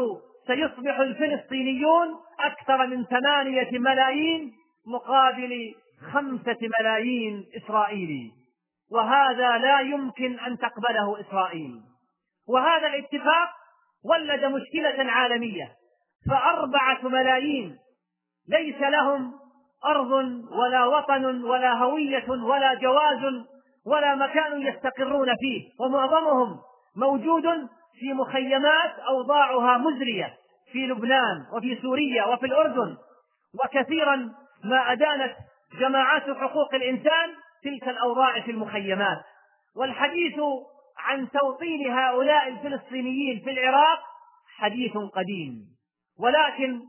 سيصبح 0.47 0.99
الفلسطينيون 0.99 2.09
أكثر 2.41 2.87
من 2.87 3.05
ثمانية 3.05 3.79
ملايين 3.79 4.53
مقابل 4.87 5.75
خمسة 6.13 6.59
ملايين 6.81 7.47
إسرائيلي. 7.57 8.33
وهذا 8.93 9.59
لا 9.59 9.81
يمكن 9.81 10.39
أن 10.39 10.59
تقبله 10.59 11.21
إسرائيل. 11.21 11.81
وهذا 12.49 12.87
الاتفاق 12.87 13.49
ولد 14.05 14.45
مشكلة 14.45 15.11
عالمية. 15.13 15.73
فأربعة 16.31 17.09
ملايين 17.09 17.77
ليس 18.49 18.81
لهم 18.81 19.33
أرض 19.85 20.11
ولا 20.51 20.87
وطن 20.87 21.45
ولا 21.45 21.73
هوية 21.73 22.31
ولا 22.31 22.75
جواز 22.75 23.45
ولا 23.87 24.15
مكان 24.15 24.63
يستقرون 24.63 25.29
فيه 25.41 25.69
ومعظمهم 25.81 26.59
موجود 26.97 27.45
في 28.01 28.13
مخيمات 28.13 28.99
أوضاعها 29.09 29.79
مزرية 29.79 30.35
في 30.73 30.87
لبنان 30.87 31.47
وفي 31.53 31.79
سوريا 31.83 32.25
وفي 32.25 32.47
الأردن 32.47 32.97
وكثيرا 33.65 34.17
ما 34.65 34.93
أدانت 34.93 35.37
جماعات 35.81 36.23
حقوق 36.23 36.75
الإنسان 36.75 37.31
تلك 37.65 37.89
الأوضاع 37.89 38.41
في 38.41 38.51
المخيمات. 38.51 39.23
والحديث 39.77 40.35
عن 40.99 41.31
توطين 41.31 41.93
هؤلاء 41.93 42.49
الفلسطينيين 42.49 43.41
في 43.45 43.51
العراق 43.51 43.99
حديث 44.57 44.97
قديم. 44.97 45.65
ولكن 46.21 46.81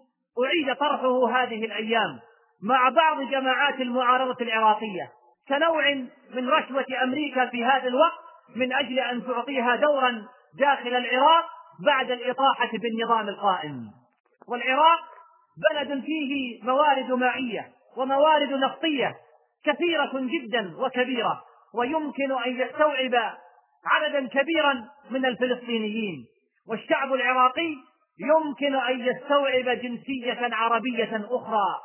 أعيد 0.44 0.76
طرحه 0.76 1.30
هذه 1.32 1.66
الأيام 1.66 2.20
مع 2.64 2.90
بعض 2.90 3.22
جماعات 3.22 3.82
المعارضة 3.82 4.38
العراقية. 4.42 5.12
كنوع 5.48 5.94
من 6.34 6.50
رشوة 6.50 6.86
أمريكا 7.04 7.46
في 7.46 7.66
هذا 7.66 7.88
الوقت 7.88 8.23
من 8.56 8.74
أجل 8.74 9.00
أن 9.00 9.26
تعطيها 9.26 9.76
دورا 9.76 10.26
داخل 10.60 10.96
العراق 10.96 11.46
بعد 11.86 12.12
الإطاحة 12.12 12.70
بالنظام 12.74 13.30
القائم. 13.30 13.92
والعراق 14.48 15.00
بلد 15.72 16.04
فيه 16.04 16.64
موارد 16.64 17.12
مائية 17.12 17.72
وموارد 17.98 18.54
نفطية 18.54 19.16
كثيرة 19.66 20.12
جدا 20.14 20.74
وكبيرة 20.78 21.42
ويمكن 21.76 22.32
أن 22.32 22.62
يستوعب 22.62 23.34
عددا 23.86 24.28
كبيرا 24.28 24.88
من 25.10 25.26
الفلسطينيين. 25.26 26.26
والشعب 26.70 27.14
العراقي 27.14 27.76
يمكن 28.20 28.76
أن 28.76 29.00
يستوعب 29.00 29.66
جنسية 29.66 30.56
عربية 30.56 31.28
أخرى. 31.32 31.76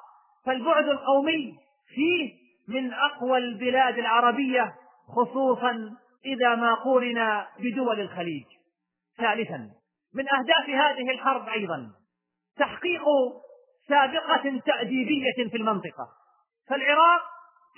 فالبعد 0.46 0.88
القومي 0.88 1.54
فيه 1.94 2.32
من 2.68 2.92
أقوى 2.92 3.38
البلاد 3.38 3.98
العربية 3.98 4.74
خصوصا 5.16 5.90
إذا 6.25 6.54
ما 6.54 6.75
قورن 6.75 7.44
بدول 7.58 8.00
الخليج. 8.00 8.44
ثالثا 9.18 9.70
من 10.14 10.25
أهداف 10.34 10.68
هذه 10.68 11.10
الحرب 11.10 11.48
أيضا 11.48 11.90
تحقيق 12.58 13.04
سابقة 13.88 14.60
تأديبية 14.66 15.48
في 15.50 15.56
المنطقة. 15.56 16.08
فالعراق 16.68 17.22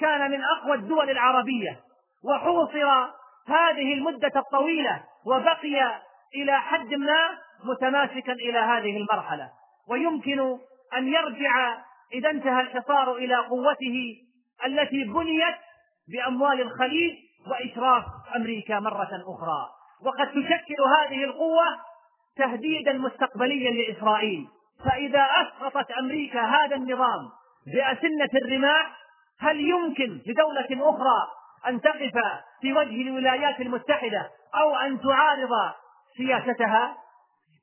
كان 0.01 0.31
من 0.31 0.43
أقوى 0.45 0.75
الدول 0.75 1.11
العربية 1.11 1.81
وحوصر 2.25 3.11
هذه 3.47 3.95
المدة 3.95 4.33
الطويلة 4.37 5.05
وبقي 5.27 6.01
إلى 6.35 6.61
حد 6.61 6.95
ما 6.95 7.39
متماسكا 7.65 8.33
إلى 8.33 8.59
هذه 8.59 8.97
المرحلة. 8.97 9.51
ويمكن 9.89 10.41
أن 10.97 11.09
يرجع 11.09 11.79
إذا 12.15 12.31
انتهى 12.31 12.61
الحصار 12.61 13.17
إلى 13.17 13.37
قوته 13.37 14.17
التي 14.67 15.05
بنيت 15.05 15.55
بأموال 16.09 16.61
الخليج 16.61 17.13
وإشراف 17.47 18.05
أمريكا 18.37 18.81
مرة 18.81 19.25
أخرى. 19.27 19.69
وقد 20.03 20.29
تشكل 20.29 20.83
هذه 20.99 21.25
القوة 21.25 21.65
تهديدا 22.37 22.93
مستقبليا 22.93 23.71
لإسرائيل. 23.71 24.49
فإذا 24.85 25.29
أسقطت 25.43 25.91
أمريكا 25.91 26.41
هذا 26.41 26.77
النظام 26.77 27.31
بأسنة 27.67 28.31
الرماح 28.45 28.97
هل 29.41 29.61
يمكن 29.61 30.21
لدولة 30.27 30.91
أخرى 30.91 31.29
أن 31.67 31.81
تقف 31.81 32.13
في 32.61 32.73
وجه 32.73 33.03
الولايات 33.03 33.61
المتحدة 33.61 34.31
أو 34.55 34.77
أن 34.77 35.01
تعارض 35.01 35.73
سياستها؟ 36.17 36.97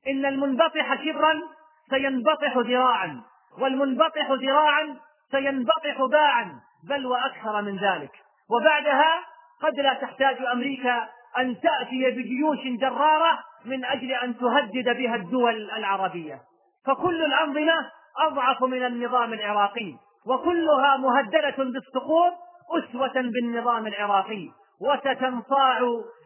إن 0.07 0.25
المنبطح 0.25 1.03
شبرا 1.05 1.41
سينبطح 1.89 2.57
ذراعا 2.57 3.21
والمنبطح 3.59 4.31
ذراعا 4.31 4.95
سينبطح 5.31 6.01
باعا 6.11 6.59
بل 6.89 7.05
وأكثر 7.05 7.61
من 7.61 7.77
ذلك. 7.77 8.11
وبعدها 8.49 9.23
قد 9.61 9.79
لا 9.79 9.93
تحتاج 9.93 10.37
أمريكا 10.53 11.09
أن 11.37 11.55
تأتي 11.61 12.11
بجيوش 12.11 12.59
جرارة 12.79 13.39
من 13.65 13.85
أجل 13.85 14.11
أن 14.11 14.37
تهدد 14.37 14.97
بها 14.97 15.15
الدول 15.15 15.71
العربية. 15.71 16.41
فكل 16.85 17.25
الأنظمة 17.25 17.91
أضعف 18.17 18.63
من 18.63 18.85
النظام 18.85 19.33
العراقي 19.33 19.93
وكلها 20.27 20.97
مهددة 20.97 21.55
بالسقوط 21.57 22.33
أسوة 22.77 23.13
بالنظام 23.21 23.87
العراقي 23.87 24.49
وستنصاع 24.81 25.79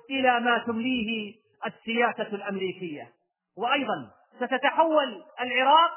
إلى 0.10 0.40
ما 0.40 0.58
تمليه 0.58 1.34
السياسة 1.66 2.36
الأمريكية. 2.36 3.08
وأيضا 3.58 4.10
ستتحول 4.36 5.24
العراق 5.42 5.92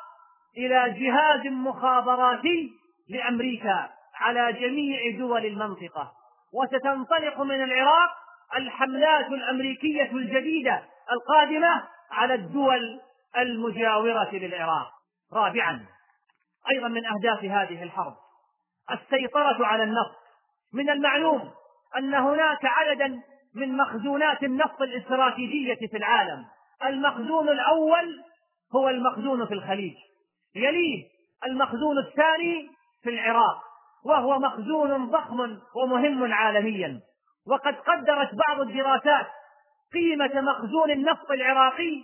إلى 0.57 0.94
جهاز 0.99 1.47
مخابراتي 1.47 2.70
لأمريكا 3.09 3.88
على 4.14 4.53
جميع 4.53 5.18
دول 5.18 5.47
المنطقة. 5.47 6.12
وستنطلق 6.55 7.40
من 7.40 7.64
العراق 7.64 8.11
الحملات 8.57 9.27
الأمريكية 9.27 10.12
الجديدة 10.12 10.83
القادمة 11.12 11.85
على 12.11 12.35
الدول 12.35 13.01
المجاورة 13.37 14.31
للعراق. 14.33 14.90
رابعا 15.33 15.87
أيضا 16.71 16.88
من 16.88 17.07
أهداف 17.07 17.45
هذه 17.45 17.83
الحرب 17.83 18.14
السيطرة 18.90 19.67
على 19.67 19.83
النفط. 19.83 20.17
من 20.73 20.90
المعلوم 20.90 21.51
أن 21.97 22.14
هناك 22.14 22.64
عددا 22.64 23.21
من 23.55 23.77
مخزونات 23.77 24.43
النفط 24.43 24.83
الاستراتيجية 24.83 25.88
في 25.90 25.97
العالم. 25.97 26.45
المخزون 26.85 27.49
الأول 27.49 28.23
هو 28.75 28.88
المخزون 28.88 29.47
في 29.47 29.55
الخليج. 29.55 29.95
يليه 30.55 31.05
المخزون 31.47 31.99
الثاني 31.99 32.71
في 33.03 33.11
العراق. 33.11 33.63
وهو 34.05 34.38
مخزون 34.38 35.11
ضخم 35.11 35.59
ومهم 35.77 36.33
عالميا. 36.33 37.01
وقد 37.47 37.75
قدرت 37.75 38.35
بعض 38.35 38.61
الدراسات 38.61 39.27
قيمة 39.93 40.40
مخزون 40.40 40.90
النفط 40.90 41.31
العراقي 41.31 42.03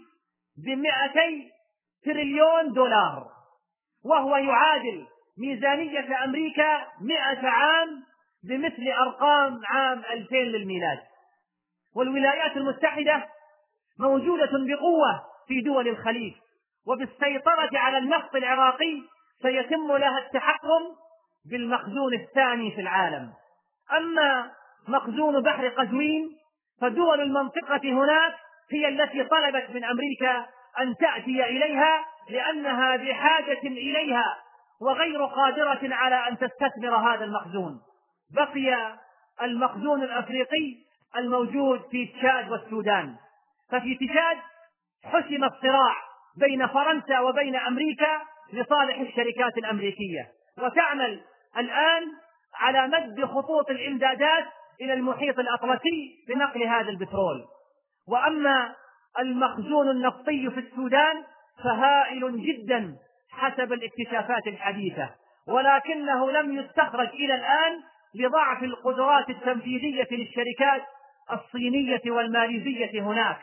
بمئتي 0.65 1.51
تريليون 2.05 2.73
دولار 2.73 3.27
وهو 4.05 4.37
يعادل 4.37 5.07
ميزانية 5.39 6.25
أمريكا 6.25 6.87
مئة 7.01 7.49
عام 7.49 8.03
بمثل 8.45 8.89
أرقام 9.07 9.61
عام 9.67 10.03
2000 10.11 10.37
للميلاد. 10.37 10.99
والولايات 11.97 12.57
المتحدة 12.57 13.29
موجودة 13.99 14.51
بقوة 14.53 15.23
في 15.49 15.61
دول 15.61 15.89
الخليج 15.89 16.33
وبالسيطرة 16.87 17.79
على 17.79 17.99
النفط 17.99 18.35
العراقي 18.35 19.03
سيتم 19.43 19.97
لها 19.97 20.19
التحكم 20.19 20.83
بالمخزون 21.51 22.15
الثاني 22.15 22.71
في 22.75 22.81
العالم. 22.81 23.33
أما 23.93 24.51
مخزون 24.89 25.43
بحر 25.43 25.69
قزوين 25.69 26.31
فدول 26.81 27.21
المنطقة 27.21 27.81
هناك 27.85 28.35
هي 28.73 28.89
التي 28.89 29.25
طلبت 29.25 29.71
من 29.71 29.85
أمريكا 29.85 30.47
أن 30.79 30.97
تأتي 30.97 31.45
إليها 31.45 32.05
لأنها 32.31 32.97
بحاجة 32.97 33.61
إليها 33.65 34.37
وغير 34.81 35.25
قادرة 35.25 35.95
على 35.95 36.29
أن 36.29 36.39
تستثمر 36.39 36.97
هذا 36.97 37.25
المخزون. 37.25 37.81
بقي 38.35 38.99
المخزون 39.43 40.03
الأفريقي 40.03 40.77
الموجود 41.17 41.83
في 41.91 42.07
تشاد 42.07 42.51
والسودان. 42.51 43.17
ففي 43.71 43.95
تشاد 43.95 44.39
حسم 45.05 45.45
الصراع 45.45 45.97
بين 46.37 46.67
فرنسا 46.67 47.21
وبين 47.21 47.57
أمريكا 47.57 48.21
لصالح 48.53 49.01
الشركات 49.01 49.59
الأمريكية. 49.59 50.29
وتعمل 50.59 51.21
الآن 51.59 52.03
على 52.55 52.89
مد 52.89 53.25
خطوط 53.25 53.71
الإمدادات 53.71 54.45
إلى 54.81 54.93
المحيط 54.93 55.39
الأطلسي 55.39 56.25
لنقل 56.29 56.63
هذا 56.63 56.89
البترول. 56.89 57.45
وأما 58.09 58.75
المخزون 59.19 59.89
النفطي 59.91 60.51
في 60.51 60.61
السودان 60.61 61.25
فهائل 61.65 62.43
جدا 62.43 62.97
حسب 63.31 63.73
الاكتشافات 63.73 64.47
الحديثة 64.47 65.11
ولكنه 65.49 66.31
لم 66.31 66.59
يستخرج 66.59 67.09
إلى 67.09 67.35
الآن 67.35 67.81
لضعف 68.15 68.63
القدرات 68.63 69.31
التنفيذية 69.31 70.09
للشركات 70.11 70.83
الصينية 71.33 72.03
والماليزية 72.07 73.03
هناك. 73.03 73.39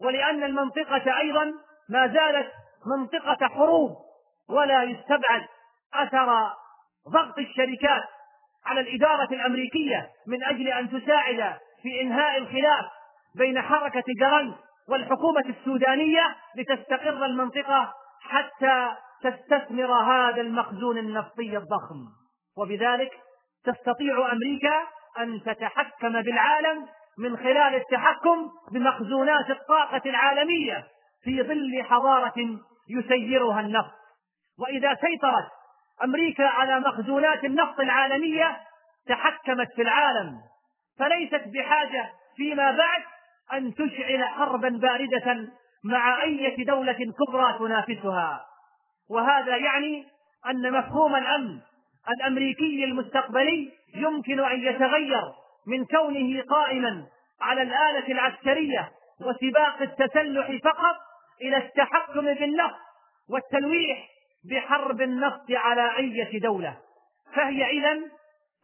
ولأن 0.00 0.42
المنطقة 0.42 1.18
أيضا 1.18 1.52
ما 1.88 2.06
زالت 2.06 2.52
منطقة 2.86 3.48
حروب 3.48 3.96
ولا 4.48 4.82
يستبعد 4.82 5.46
أثر 5.94 6.52
ضغط 7.08 7.38
الشركات 7.38 8.02
على 8.66 8.80
الإدارة 8.80 9.28
الأمريكية 9.32 10.10
من 10.26 10.44
أجل 10.44 10.68
أن 10.68 10.90
تساعد 10.90 11.58
في 11.82 12.00
إنهاء 12.00 12.38
الخلاف 12.38 12.84
بين 13.34 13.62
حركة 13.62 14.04
جرنت 14.20 14.54
والحكومة 14.88 15.44
السودانية 15.48 16.36
لتستقر 16.56 17.24
المنطقة 17.24 17.92
حتى 18.22 18.96
تستثمر 19.22 19.92
هذا 19.92 20.40
المخزون 20.40 20.98
النفطي 20.98 21.56
الضخم. 21.56 22.06
وبذلك 22.58 23.12
تستطيع 23.64 24.32
أمريكا 24.32 24.82
أن 25.18 25.42
تتحكم 25.42 26.22
بالعالم 26.22 26.86
من 27.18 27.36
خلال 27.36 27.74
التحكم 27.74 28.50
بمخزونات 28.72 29.50
الطاقة 29.50 30.02
العالمية 30.06 30.86
في 31.24 31.42
ظل 31.42 31.84
حضارة 31.84 32.58
يسيرها 32.88 33.60
النفط. 33.60 33.92
وإذا 34.58 34.94
سيطرت 34.94 35.61
أمريكا 36.04 36.44
على 36.44 36.80
مخزونات 36.80 37.44
النفط 37.44 37.80
العالمية 37.80 38.56
تحكمت 39.08 39.68
في 39.76 39.82
العالم 39.82 40.40
فليست 40.98 41.42
بحاجة 41.46 42.12
فيما 42.36 42.70
بعد 42.70 43.02
أن 43.52 43.74
تشعل 43.74 44.24
حربا 44.24 44.68
باردة 44.68 45.48
مع 45.84 46.22
أية 46.22 46.64
دولة 46.66 47.12
كبرى 47.18 47.58
تنافسها. 47.58 48.44
وهذا 49.10 49.56
يعني 49.56 50.06
أن 50.50 50.72
مفهوم 50.72 51.16
الأمن 51.16 51.60
الأمريكي 52.08 52.84
المستقبلي 52.84 53.72
يمكن 53.94 54.40
أن 54.40 54.60
يتغير 54.60 55.22
من 55.66 55.84
كونه 55.84 56.42
قائما 56.42 57.06
على 57.40 57.62
الآلة 57.62 58.12
العسكرية 58.12 58.90
وسباق 59.20 59.82
التسلح 59.82 60.58
فقط 60.64 60.96
إلى 61.42 61.56
التحكم 61.56 62.34
بالنفط 62.34 62.78
والتلويح 63.30 64.08
بحرب 64.50 65.00
النفط 65.00 65.50
على 65.50 65.96
أية 65.96 66.40
دولة. 66.40 66.76
فهي 67.34 67.70
إذا 67.70 68.00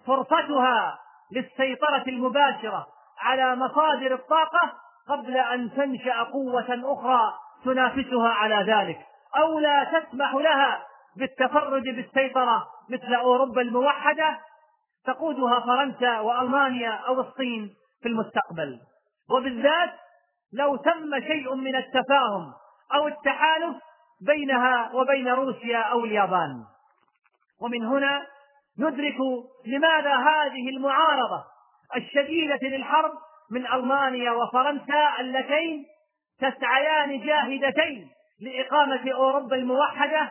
فرصتها 0.06 0.98
للسيطرة 1.32 2.04
المباشرة 2.08 2.86
على 3.20 3.56
مصادر 3.56 4.14
الطاقة 4.14 4.72
قبل 5.08 5.36
أن 5.36 5.70
تنشأ 5.72 6.22
قوة 6.22 6.92
أخرى 6.92 7.32
تنافسها 7.64 8.28
على 8.28 8.72
ذلك 8.72 8.98
أو 9.36 9.58
لا 9.58 9.84
تسمح 9.84 10.34
لها 10.34 10.84
بالتفرد 11.16 11.82
بالسيطرة 11.82 12.66
مثل 12.90 13.14
أوروبا 13.14 13.60
الموحدة 13.60 14.38
تقودها 15.06 15.60
فرنسا 15.60 16.20
وألمانيا 16.20 16.90
أو 16.90 17.20
الصين 17.20 17.74
في 18.02 18.08
المستقبل. 18.08 18.80
وبالذات 19.30 19.90
لو 20.52 20.76
تم 20.76 21.20
شيء 21.20 21.54
من 21.54 21.76
التفاهم 21.76 22.52
أو 22.94 23.08
التحالف 23.08 23.76
بينها 24.20 24.90
وبين 24.94 25.28
روسيا 25.28 25.78
أو 25.78 26.04
اليابان. 26.04 26.64
ومن 27.60 27.84
هنا 27.84 28.26
ندرك 28.78 29.16
لماذا 29.66 30.14
هذه 30.14 30.68
المعارضة 30.68 31.44
الشديدة 31.96 32.58
للحرب 32.62 33.12
من 33.50 33.66
ألمانيا 33.66 34.30
وفرنسا 34.30 35.20
اللتين 35.20 35.86
تسعيان 36.40 37.20
جاهدتين 37.20 38.10
لإقامة 38.40 39.12
أوروبا 39.12 39.56
الموحدة 39.56 40.30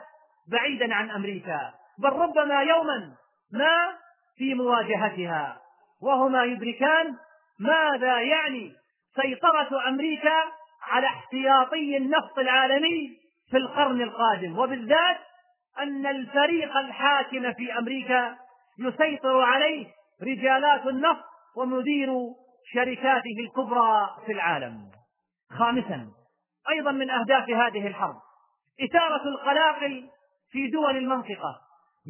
بعيدا 0.52 0.96
عن 0.96 1.10
أمريكا. 1.10 1.74
بل 2.00 2.10
ربما 2.10 2.62
يوما 2.62 3.16
ما 3.54 3.94
في 4.38 4.54
مواجهتها. 4.54 5.62
وهما 6.02 6.44
يدركان 6.44 7.16
ماذا 7.60 8.20
يعني 8.20 8.74
سيطرة 9.16 9.88
أمريكا 9.88 10.44
على 10.82 11.08
احتياطي 11.08 11.98
النفط 11.98 12.40
العالمي 12.40 13.18
في 13.52 13.58
القرن 13.58 14.02
القادم. 14.02 14.60
وبالذات 14.60 15.18
أن 15.80 16.06
الفريق 16.06 16.78
الحاكم 16.78 17.54
في 17.54 17.78
أمريكا 17.78 18.38
يسيطر 18.80 19.42
عليه 19.42 19.88
رجالات 20.24 20.86
النفط 20.86 21.26
ومدير 21.58 22.10
شركاته 22.74 23.36
الكبرى 23.40 24.10
في 24.26 24.32
العالم. 24.32 24.92
خامسا 25.60 26.08
أيضا 26.70 26.92
من 26.92 27.10
أهداف 27.10 27.50
هذه 27.50 27.88
الحرب 27.88 28.16
إثارة 28.84 29.28
القلاقل 29.28 30.10
في 30.52 30.68
دول 30.68 30.98
المنطقة 30.98 31.62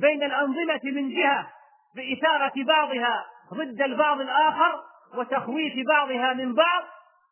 بين 0.02 0.24
الأنظمة 0.24 0.82
من 0.84 1.10
جهة 1.10 1.48
بإثارة 1.96 2.54
بعضها 2.68 3.26
ضد 3.54 3.82
البعض 3.82 4.22
الآخر 4.22 4.84
وتخويف 5.16 5.88
بعضها 5.88 6.34
من 6.34 6.56
بعض 6.56 6.84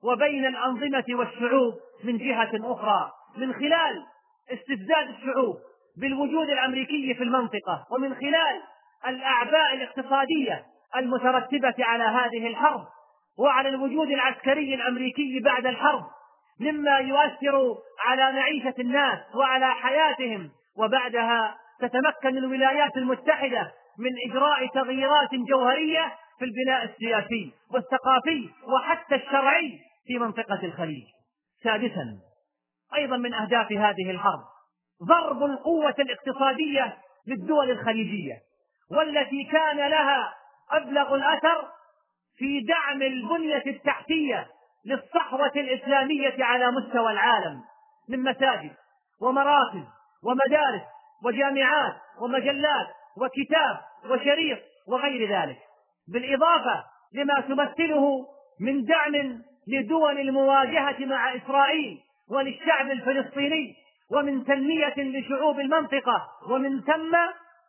وبين 0.04 0.46
الأنظمة 0.46 1.06
والشعوب 1.10 1.74
من 2.04 2.18
جهة 2.18 2.52
أخرى. 2.54 3.12
من 3.38 3.54
خلال 3.54 4.04
استفزاز 4.52 5.08
الشعوب 5.10 5.56
بالوجود 5.98 6.50
الأمريكي 6.50 7.14
في 7.14 7.24
المنطقة 7.24 7.86
ومن 7.92 8.16
خلال 8.16 8.62
الأعباء 9.08 9.74
الاقتصادية 9.74 10.66
المترتبة 10.96 11.76
على 11.80 12.04
هذه 12.04 12.48
الحرب 12.48 12.86
وعلى 13.40 13.70
الوجود 13.70 14.08
العسكري 14.08 14.76
الأمريكي 14.76 15.40
بعد 15.40 15.66
الحرب 15.66 16.04
مما 16.60 16.98
يؤثر 16.98 17.76
على 18.06 18.32
معيشة 18.32 18.74
الناس 18.80 19.20
وعلى 19.36 19.74
حياتهم 19.74 20.52
وبعدها 20.78 21.58
تتمكن 21.80 22.38
الولايات 22.38 22.98
المتحدة 22.98 23.72
من 24.00 24.12
إجراء 24.30 24.68
تغييرات 24.68 25.30
جوهرية 25.50 26.16
في 26.40 26.46
البناء 26.46 26.84
السياسي 26.84 27.54
والثقافي 27.74 28.50
وحتى 28.68 29.16
الشرعي 29.16 29.80
في 30.08 30.20
منطقة 30.20 30.60
الخليج. 30.64 31.04
سادسا 31.64 32.20
أيضا 32.96 33.18
من 33.18 33.34
أهداف 33.34 33.72
هذه 33.72 34.12
الحرب. 34.12 34.44
ضرب 35.04 35.44
القوة 35.44 35.96
الاقتصادية 36.00 36.98
للدول 37.28 37.72
الخليجية 37.72 38.38
والتي 38.92 39.44
كان 39.52 39.78
لها 39.78 40.34
أبلغ 40.72 41.16
الأثر 41.16 41.68
في 42.38 42.62
دعم 42.62 43.02
البنية 43.02 43.64
التحتية 43.68 44.48
للصحوة 44.86 45.52
الإسلامية 45.56 46.44
على 46.44 46.72
مستوى 46.72 47.12
العالم 47.12 47.62
من 48.10 48.24
مساجد 48.24 48.72
ومراكز 49.22 49.84
ومدارس 50.24 50.82
وجامعات 51.24 51.96
ومجلات 52.22 52.88
وكتاب 53.18 53.80
وشريط 54.10 54.60
وغير 54.88 55.30
ذلك. 55.30 55.58
بالإضافة 56.08 56.84
لما 57.14 57.40
تمثله 57.40 58.28
من 58.60 58.84
دعم 58.84 59.42
لدول 59.68 60.20
المواجهة 60.20 61.06
مع 61.06 61.36
إسرائيل 61.36 62.00
وللشعب 62.30 62.92
الفلسطيني 62.92 63.76
ومن 64.12 64.46
تنمية 64.46 64.94
لشعوب 64.98 65.60
المنطقة 65.60 66.28
ومن 66.50 66.82
ثم 66.82 67.18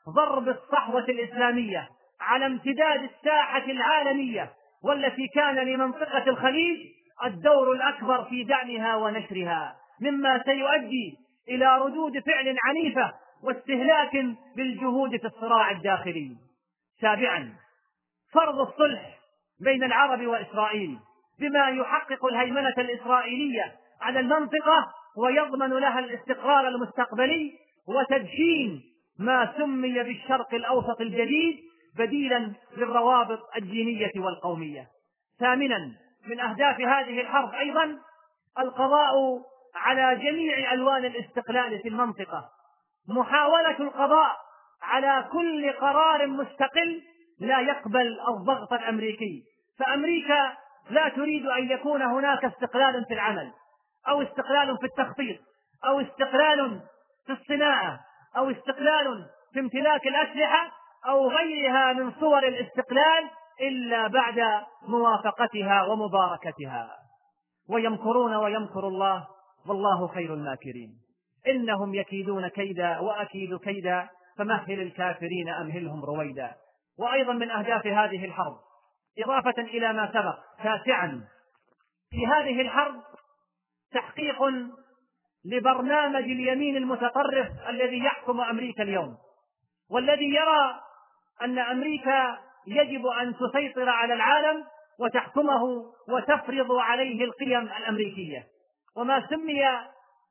ضرب 0.09 0.49
الصحوة 0.49 1.05
الإسلامية 1.05 1.89
على 2.21 2.47
امتداد 2.47 3.03
الساحة 3.03 3.65
العالمية 3.65 4.53
والتي 4.85 5.29
كان 5.35 5.55
لمنطقة 5.55 6.25
الخليج 6.27 6.79
الدور 7.25 7.73
الأكبر 7.73 8.25
في 8.25 8.45
دعمها 8.45 8.97
ونشرها 8.97 9.77
مما 10.01 10.43
سيؤدي 10.43 11.17
إلى 11.49 11.79
ردود 11.79 12.19
فعل 12.19 12.57
عنيفة 12.65 13.13
واستهلاك 13.43 14.25
بالجهود 14.57 15.17
في 15.17 15.27
الصراع 15.27 15.71
الداخلي. 15.71 16.37
سابعا 17.01 17.53
فرض 18.33 18.61
الصلح 18.61 19.19
بين 19.61 19.85
العرب 19.85 20.27
وإسرائيل 20.27 20.99
بما 21.41 21.69
يحقق 21.69 22.25
الهيمنة 22.25 22.75
الإسرائيلية 22.79 23.75
على 24.03 24.21
المنطقة 24.21 24.93
ويضمن 25.17 25.71
لها 25.71 25.99
الاستقرار 25.99 26.69
المستقبلي 26.69 27.53
وتدشين 27.89 28.83
ما 29.19 29.53
سمي 29.59 30.03
بالشرق 30.03 30.55
الأوسط 30.55 31.01
الجديد 31.01 31.59
بديلا 31.99 32.53
للروابط 32.77 33.41
الدينية 33.57 34.13
والقومية. 34.17 34.87
ثامنا 35.41 35.93
من 36.27 36.41
أهداف 36.41 36.81
هذه 36.81 37.21
الحرب 37.21 37.55
أيضا 37.55 37.99
القضاء 38.59 39.13
على 39.75 40.17
جميع 40.17 40.73
ألوان 40.73 41.05
الاستقلال 41.05 41.83
في 41.83 41.89
المنطقة. 41.89 42.49
محاولة 43.09 43.79
القضاء 43.81 44.37
على 44.83 45.29
كل 45.33 45.73
قرار 45.73 46.27
مستقل 46.27 47.03
لا 47.41 47.61
يقبل 47.61 48.21
الضغط 48.29 48.73
الأمريكي. 48.73 49.43
فأمريكا 49.79 50.57
لا 50.91 51.09
تريد 51.09 51.47
أن 51.47 51.71
يكون 51.71 52.03
هناك 52.03 52.45
استقلال 52.45 53.05
في 53.09 53.15
العمل. 53.15 53.53
أو 54.09 54.23
استقلال 54.23 54.79
في 54.79 54.87
التخطيط 54.87 55.39
أو 55.85 56.01
استقلال 56.01 56.81
في 57.27 57.33
الصناعة 57.33 58.01
أو 58.37 58.51
استقلال 58.51 59.27
في 59.53 59.61
امتلاك 59.61 60.07
الأسلحة 60.07 60.71
أو 61.07 61.31
غيرها 61.31 61.93
من 61.93 62.13
صور 62.21 62.49
الاستقلال 62.49 63.31
إلا 63.61 64.07
بعد 64.07 64.65
موافقتها 64.89 65.83
ومباركتها. 65.83 66.91
ويمكرون 67.69 68.35
ويمكر 68.35 68.89
الله 68.89 69.27
والله 69.67 70.09
خير 70.09 70.35
الماكرين. 70.35 70.95
إنهم 71.49 71.95
يكيدون 71.95 72.49
كيدا 72.49 72.99
وأكيد 72.99 73.57
كيدا 73.57 74.09
فمهل 74.39 74.81
الكافرين 74.81 75.49
أمهلهم 75.49 76.05
رويدا. 76.05 76.55
وأيضا 76.99 77.33
من 77.33 77.51
أهداف 77.51 77.87
هذه 77.87 78.25
الحرب 78.25 78.57
إضافة 79.19 79.63
إلى 79.63 79.93
ما 79.93 80.13
سبق 80.13 80.39
تاسعا. 80.63 81.25
في 82.11 82.27
هذه 82.27 82.61
الحرب 82.61 82.95
تحقيق 83.93 84.43
لبرنامج 85.45 86.23
اليمين 86.23 86.77
المتطرف 86.77 87.49
الذي 87.69 87.99
يحكم 87.99 88.41
أمريكا 88.41 88.83
اليوم. 88.83 89.17
والذي 89.91 90.35
يرى 90.35 90.81
أن 91.43 91.59
أمريكا 91.59 92.39
يجب 92.67 93.07
أن 93.07 93.35
تسيطر 93.37 93.89
على 93.89 94.15
العالم 94.15 94.65
وتحكمه 95.01 95.63
وتفرض 96.09 96.73
عليه 96.73 97.25
القيم 97.25 97.63
الأمريكية. 97.63 98.47
وما 98.97 99.27
سمي 99.29 99.63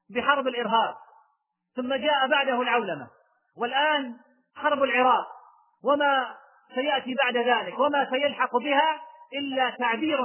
بحرب 0.10 0.48
الإرهاب 0.48 0.96
ثم 1.76 1.94
جاء 1.94 2.28
بعده 2.28 2.62
العولمة. 2.62 3.08
والآن 3.58 4.18
حرب 4.56 4.84
العراق 4.84 5.28
وما 5.84 6.36
سيأتي 6.76 7.16
بعد 7.16 7.38
ذلك 7.38 7.80
وما 7.80 8.10
سيلحق 8.10 8.58
بها 8.58 9.02
إلا 9.34 9.70
تعبير 9.70 10.20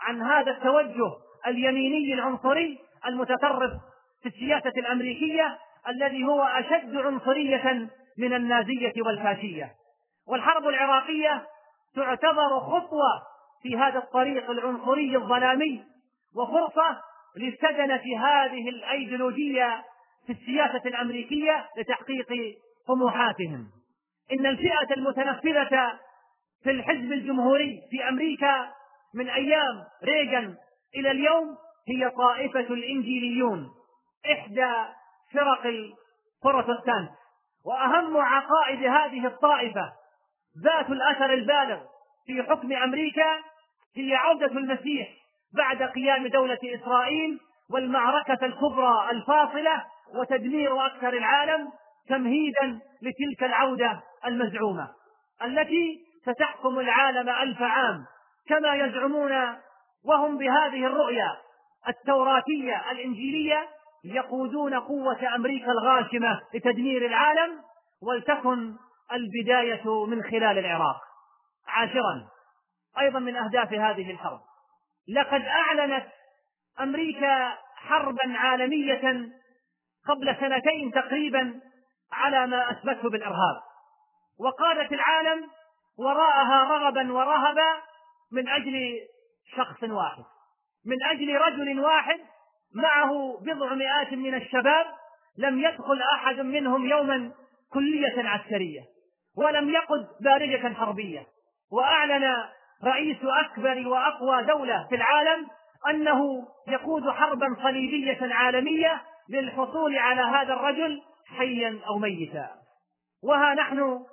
عن 0.00 0.22
هذا 0.22 0.50
التوجه 0.50 1.12
اليميني 1.46 2.14
العنصري 2.14 2.78
المتطرف 3.06 3.72
في 4.22 4.28
السياسة 4.28 4.72
الأمريكية 4.76 5.58
الذي 5.88 6.24
هو 6.24 6.42
أشد 6.42 6.96
عنصرية 6.96 7.88
من 8.18 8.34
النازية 8.34 8.92
والفاشية. 9.06 9.74
والحرب 10.28 10.66
العراقية 10.66 11.46
تعتبر 11.96 12.60
خطوة 12.60 13.22
في 13.62 13.76
هذا 13.76 13.98
الطريق 13.98 14.50
العنصري 14.50 15.16
الظلامي 15.16 15.84
وفرصة 16.36 17.00
للسجنة 17.36 18.26
هذه 18.26 18.68
الأيديولوجية 18.68 19.84
في 20.26 20.32
السياسة 20.32 20.82
الأمريكية 20.86 21.68
لتحقيق 21.78 22.26
طموحاتهم. 22.88 23.66
إن 24.32 24.46
الفئة 24.46 24.94
المتنفذة 24.96 25.98
في 26.62 26.70
الحزب 26.70 27.12
الجمهوري 27.12 27.82
في 27.90 28.08
أمريكا 28.08 28.72
من 29.14 29.28
أيام 29.28 29.84
ريغان 30.04 30.54
إلى 30.96 31.10
اليوم 31.10 31.56
هي 31.88 32.10
طائفة 32.10 32.60
الإنجيليون 32.74 33.70
إحدى 34.32 34.72
فرق 35.32 35.66
البروتستانت 35.66 37.10
وأهم 37.66 38.16
عقائد 38.16 38.84
هذه 38.84 39.26
الطائفة 39.26 39.92
ذات 40.64 40.90
الأثر 40.90 41.32
البالغ 41.32 41.80
في 42.26 42.42
حكم 42.42 42.72
أمريكا 42.72 43.38
هي 43.96 44.14
عودة 44.14 44.46
المسيح 44.46 45.08
بعد 45.54 45.82
قيام 45.82 46.26
دولة 46.26 46.58
إسرائيل 46.64 47.40
والمعركة 47.70 48.46
الكبرى 48.46 49.10
الفاصلة 49.10 49.84
وتدمير 50.14 50.86
أكثر 50.86 51.08
العالم 51.08 51.68
تمهيدا 52.08 52.80
لتلك 53.02 53.42
العودة 53.42 54.02
المزعومة 54.26 54.88
التي 55.44 56.04
ستحكم 56.22 56.78
العالم 56.78 57.28
ألف 57.28 57.62
عام 57.62 58.04
كما 58.48 58.74
يزعمون 58.74 59.32
وهم 60.04 60.38
بهذه 60.38 60.86
الرؤيا 60.86 61.36
التوراتية 61.88 62.90
الإنجيلية 62.90 63.68
يقودون 64.04 64.74
قوة 64.74 65.34
أمريكا 65.34 65.72
الغاشمة 65.72 66.40
لتدمير 66.54 67.06
العالم 67.06 67.60
ولتكن 68.02 68.74
البداية 69.12 70.06
من 70.06 70.22
خلال 70.22 70.58
العراق. 70.58 71.00
عاشرا. 71.66 72.28
أيضا 73.00 73.18
من 73.18 73.36
أهداف 73.36 73.72
هذه 73.72 74.10
الحرب. 74.10 74.40
لقد 75.08 75.42
أعلنت 75.42 76.06
أمريكا 76.80 77.58
حربا 77.76 78.38
عالمية 78.38 79.28
قبل 80.08 80.36
سنتين 80.40 80.92
تقريبا 80.92 81.60
على 82.12 82.46
ما 82.46 82.70
أثبته 82.70 83.10
بالإرهاب. 83.10 83.62
وقادت 84.40 84.92
العالم 84.92 85.50
وراءها 85.98 86.64
رغبا 86.64 87.12
ورهبا 87.12 87.82
من 88.32 88.48
أجل 88.48 89.00
شخص 89.56 89.82
واحد. 89.82 90.24
من 90.86 90.96
أجل 91.10 91.36
رجل 91.36 91.80
واحد 91.80 92.20
معه 92.74 93.38
بضع 93.40 93.74
مئات 93.74 94.12
من 94.12 94.34
الشباب 94.34 94.86
لم 95.38 95.58
يدخل 95.58 96.02
أحد 96.14 96.40
منهم 96.40 96.86
يوما 96.86 97.32
كلية 97.72 98.28
عسكرية 98.28 98.80
ولم 99.36 99.70
يقد 99.70 100.08
بارجة 100.20 100.74
حربية. 100.74 101.26
وأعلن 101.72 102.34
رئيس 102.84 103.18
أكبر 103.22 103.88
وأقوى 103.88 104.42
دولة 104.42 104.86
في 104.88 104.94
العالم 104.94 105.48
أنه 105.90 106.48
يقود 106.68 107.10
حربا 107.10 107.56
صليبية 107.62 108.34
عالمية 108.34 109.02
للحصول 109.30 109.98
على 109.98 110.20
هذا 110.20 110.54
الرجل 110.54 111.02
حيا 111.26 111.80
أو 111.86 111.98
ميتا. 111.98 112.50
وها 113.22 113.54
نحن 113.54 114.04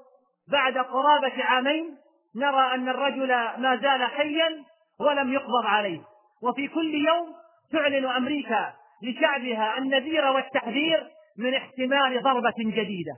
بعد 0.51 0.77
قرابة 0.77 1.43
عامين 1.43 1.97
نرى 2.35 2.75
أن 2.75 2.89
الرجل 2.89 3.27
ما 3.61 3.79
زال 3.81 4.03
حيا 4.03 4.63
ولم 5.01 5.33
يقبض 5.33 5.65
عليه. 5.65 6.01
وفي 6.43 6.67
كل 6.67 6.95
يوم 6.95 7.35
تعلن 7.71 8.05
أمريكا 8.05 8.73
لشعبها 9.03 9.77
النذير 9.77 10.25
والتحذير 10.25 11.07
من 11.37 11.53
احتمال 11.53 12.23
ضربة 12.23 12.53
جديدة. 12.59 13.13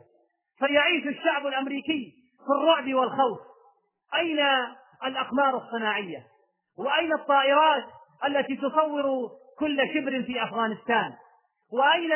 فيعيش 0.59 1.07
الشعب 1.07 1.47
الأمريكي 1.47 2.13
في 2.45 2.53
الرعب 2.53 2.93
والخوف. 2.93 3.39
أين 4.15 4.39
الأقمار 5.05 5.57
الصناعية؟ 5.57 6.27
وأين 6.77 7.13
الطائرات 7.13 7.83
التي 8.25 8.55
تصور 8.55 9.29
كل 9.59 9.77
شبر 9.93 10.23
في 10.23 10.43
أفغانستان؟ 10.43 11.13
وأين 11.73 12.11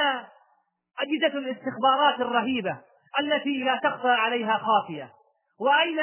أجهزة 1.00 1.38
الاستخبارات 1.38 2.20
الرهيبة 2.20 2.78
التي 3.20 3.58
لا 3.64 3.80
تخفى 3.84 4.08
عليها 4.08 4.58
خافية؟ 4.58 5.12
وأين 5.60 6.00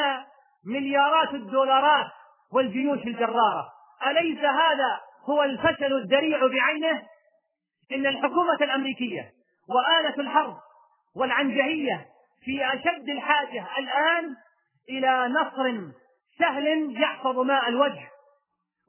مليارات 0.67 1.35
الدولارات 1.35 2.07
والجيوش 2.53 2.99
الجرارة. 3.07 3.69
أليس 4.07 4.39
هذا 4.39 5.01
هو 5.29 5.43
الفشل 5.43 5.93
الذريع 5.93 6.47
بعينه؟ 6.47 7.03
إن 7.93 8.07
الحكومة 8.07 8.55
الأمريكية 8.61 9.31
وآلة 9.69 10.15
الحرب 10.19 10.57
والعنجهية 11.17 12.07
في 12.45 12.67
أشد 12.75 13.09
الحاجة 13.09 13.67
الآن 13.79 14.35
إلى 14.91 15.29
نصر 15.29 15.93
سهل 16.39 16.97
يحفظ 17.03 17.39
ماء 17.39 17.69
الوجه 17.69 18.09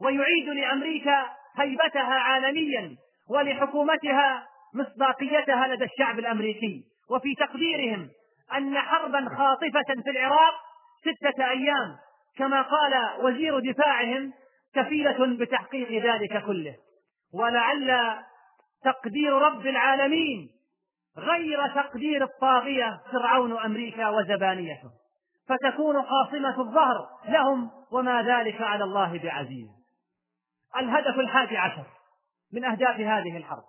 ويعيد 0.01 0.49
لأمريكا 0.49 1.25
هيبتها 1.57 2.13
عالميا 2.13 2.95
ولحكومتها 3.29 4.47
مصداقيتها 4.73 5.67
لدى 5.67 5.83
الشعب 5.85 6.19
الأمريكي. 6.19 6.83
وفي 7.09 7.35
تقديرهم 7.35 8.09
أن 8.57 8.79
حربا 8.79 9.29
خاطفة 9.37 10.01
في 10.03 10.09
العراق 10.09 10.53
ستة 11.01 11.49
أيام. 11.49 11.97
كما 12.37 12.61
قال 12.61 13.23
وزير 13.25 13.59
دفاعهم 13.59 14.33
كفيلة 14.75 15.37
بتحقيق 15.37 16.03
ذلك 16.03 16.45
كله. 16.45 16.75
ولعل 17.33 18.17
تقدير 18.83 19.33
رب 19.33 19.67
العالمين 19.67 20.49
غير 21.17 21.67
تقدير 21.67 22.23
الطاغية 22.23 23.01
فرعون 23.11 23.57
أمريكا 23.57 24.09
وزبانيته. 24.09 24.91
فتكون 25.47 26.01
قاصمه 26.01 26.59
الظهر 26.59 27.07
لهم 27.27 27.71
وما 27.91 28.21
ذلك 28.21 28.61
على 28.61 28.83
الله 28.83 29.19
بعزيز. 29.19 29.69
الهدف 30.77 31.19
الحادي 31.19 31.57
عشر 31.57 31.85
من 32.53 32.65
أهداف 32.65 32.99
هذه 32.99 33.37
الحرب. 33.37 33.63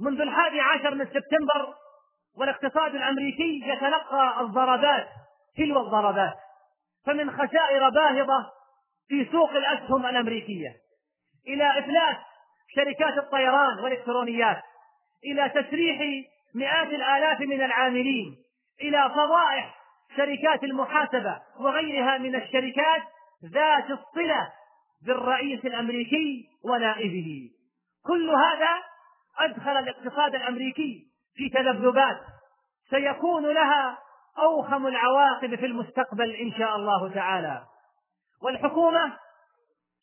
منذ 0.00 0.20
الحادي 0.20 0.60
عشر 0.60 0.94
من 0.94 1.04
سبتمبر 1.04 1.74
والاقتصاد 2.38 2.94
الأمريكي 2.94 3.62
يتلقى 3.64 4.40
الضربات 4.40 5.08
تلو 5.56 5.86
الضربات. 5.86 6.34
فمن 7.06 7.30
خسائر 7.30 7.88
باهظة 7.88 8.46
في 9.08 9.28
سوق 9.32 9.50
الأسهم 9.50 10.06
الأمريكية 10.06 10.76
إلى 11.48 11.78
إفلاس 11.78 12.16
شركات 12.74 13.18
الطيران 13.18 13.78
والإلكترونيات 13.78 14.62
إلى 15.24 15.48
تسريح 15.48 16.00
مئات 16.54 16.86
الآلاف 16.86 17.40
من 17.40 17.62
العاملين 17.62 18.36
إلى 18.82 19.10
فضائح 19.10 19.78
شركات 20.16 20.64
المحاسبة 20.64 21.40
وغيرها 21.60 22.18
من 22.18 22.34
الشركات 22.34 23.02
ذات 23.44 23.90
الصلة 23.90 24.52
بالرئيس 25.06 25.64
الأمريكي 25.64 26.48
ونائبه. 26.64 27.50
كل 28.06 28.30
هذا 28.30 28.82
أدخل 29.38 29.76
الاقتصاد 29.76 30.34
الأمريكي 30.34 31.06
في 31.34 31.48
تذبذبات. 31.48 32.20
سيكون 32.90 33.46
لها 33.46 33.98
أوخم 34.40 34.86
العواقب 34.86 35.54
في 35.54 35.66
المستقبل 35.66 36.30
إن 36.30 36.52
شاء 36.52 36.76
الله 36.76 37.14
تعالى. 37.14 37.62
والحكومة 38.42 39.16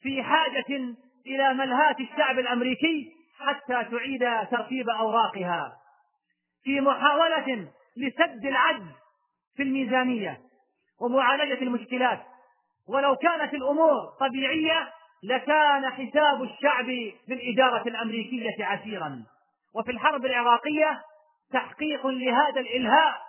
في 0.02 0.24
حاجة 0.24 0.96
إلى 1.28 1.54
ملهاة 1.54 1.96
الشعب 2.00 2.40
الأمريكي 2.40 3.12
حتى 3.40 3.84
تعيد 3.92 4.48
ترتيب 4.52 4.90
أوراقها. 4.90 5.78
في 6.64 6.82
محاولة 6.82 7.68
لسد 7.98 8.46
العجز 8.46 8.86
في 9.56 9.64
الميزانية 9.64 10.40
ومعالجة 11.02 11.64
المشكلات. 11.64 12.24
ولو 12.90 13.16
كانت 13.16 13.54
الأمور 13.54 14.06
طبيعية 14.20 14.92
لكان 15.24 15.90
حساب 15.90 16.44
الشعب 16.44 16.86
بالإدارة 17.28 17.88
الأمريكية 17.88 18.66
عسيرا. 18.66 19.24
وفي 19.76 19.92
الحرب 19.92 20.26
العراقية 20.26 21.02
تحقيق 21.54 22.08
لهذا 22.08 22.62
الإلهاء 22.62 23.25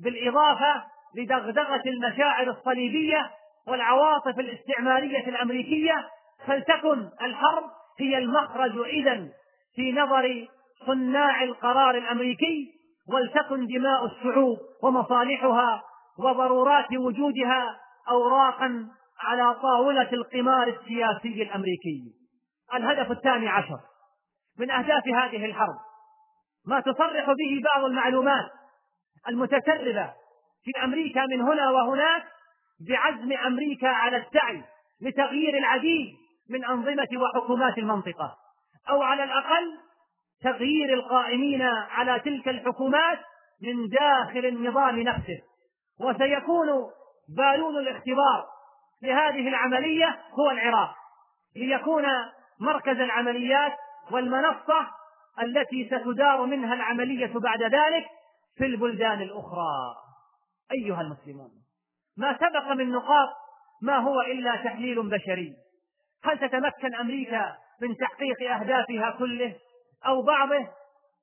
بالإضافة 0.00 0.84
لدغدغة 1.16 1.82
المشاعر 1.86 2.50
الصليبية 2.50 3.30
والعواطف 3.68 4.38
الاستعمارية 4.38 5.28
الأمريكية 5.28 6.08
فلتكن 6.46 7.10
الحرب 7.22 7.64
هي 8.00 8.18
المخرج 8.18 8.78
إذا 8.78 9.28
في 9.74 9.92
نظر 9.92 10.46
صناع 10.86 11.42
القرار 11.42 11.94
الأمريكي 11.94 12.72
ولتكن 13.08 13.66
دماء 13.66 14.06
الشعوب 14.06 14.58
ومصالحها 14.82 15.82
وضرورات 16.18 16.92
وجودها 16.96 17.80
أوراقا 18.08 18.86
على 19.20 19.54
طاولة 19.54 20.12
القمار 20.12 20.68
السياسي 20.68 21.42
الأمريكي. 21.42 22.02
الهدف 22.74 23.10
الثاني 23.10 23.48
عشر. 23.48 23.78
من 24.58 24.70
أهداف 24.70 25.08
هذه 25.08 25.44
الحرب 25.44 25.76
ما 26.66 26.80
تصرح 26.80 27.26
به 27.26 27.62
بعض 27.64 27.84
المعلومات 27.84 28.50
المتسربة 29.28 30.12
في 30.64 30.84
أمريكا 30.84 31.26
من 31.26 31.40
هنا 31.40 31.70
وهناك 31.70 32.24
بعزم 32.88 33.32
أمريكا 33.32 33.88
على 33.88 34.16
السعي 34.16 34.62
لتغيير 35.00 35.58
العديد 35.58 36.14
من 36.50 36.64
أنظمة 36.64 37.08
وحكومات 37.16 37.78
المنطقة 37.78 38.36
أو 38.90 39.02
على 39.02 39.24
الأقل 39.24 39.78
تغيير 40.42 40.94
القائمين 40.94 41.62
على 41.90 42.20
تلك 42.20 42.48
الحكومات 42.48 43.18
من 43.62 43.88
داخل 43.88 44.46
النظام 44.46 45.00
نفسه. 45.00 45.38
وسيكون 46.00 46.68
بالون 47.36 47.78
الاختبار 47.78 48.46
لهذه 49.02 49.48
العملية 49.48 50.18
هو 50.38 50.50
العراق 50.50 50.94
ليكون 51.56 52.04
مركز 52.60 53.00
العمليات 53.00 53.72
والمنصة 54.10 54.86
التي 55.42 55.86
ستدار 55.86 56.46
منها 56.46 56.74
العملية 56.74 57.32
بعد 57.34 57.62
ذلك 57.62 58.04
في 58.56 58.66
البلدان 58.66 59.22
الأخرى. 59.22 59.94
أيها 60.72 61.00
المسلمون 61.00 61.50
ما 62.16 62.38
سبق 62.38 62.72
من 62.72 62.90
نقاط 62.90 63.28
ما 63.82 63.98
هو 63.98 64.20
إلا 64.20 64.56
تحليل 64.56 65.08
بشري. 65.08 65.56
هل 66.24 66.38
تتمكن 66.38 66.94
أمريكا 66.94 67.56
من 67.82 67.96
تحقيق 67.96 68.50
أهدافها 68.52 69.10
كله 69.10 69.56
أو 70.06 70.22
بعضه؟ 70.22 70.68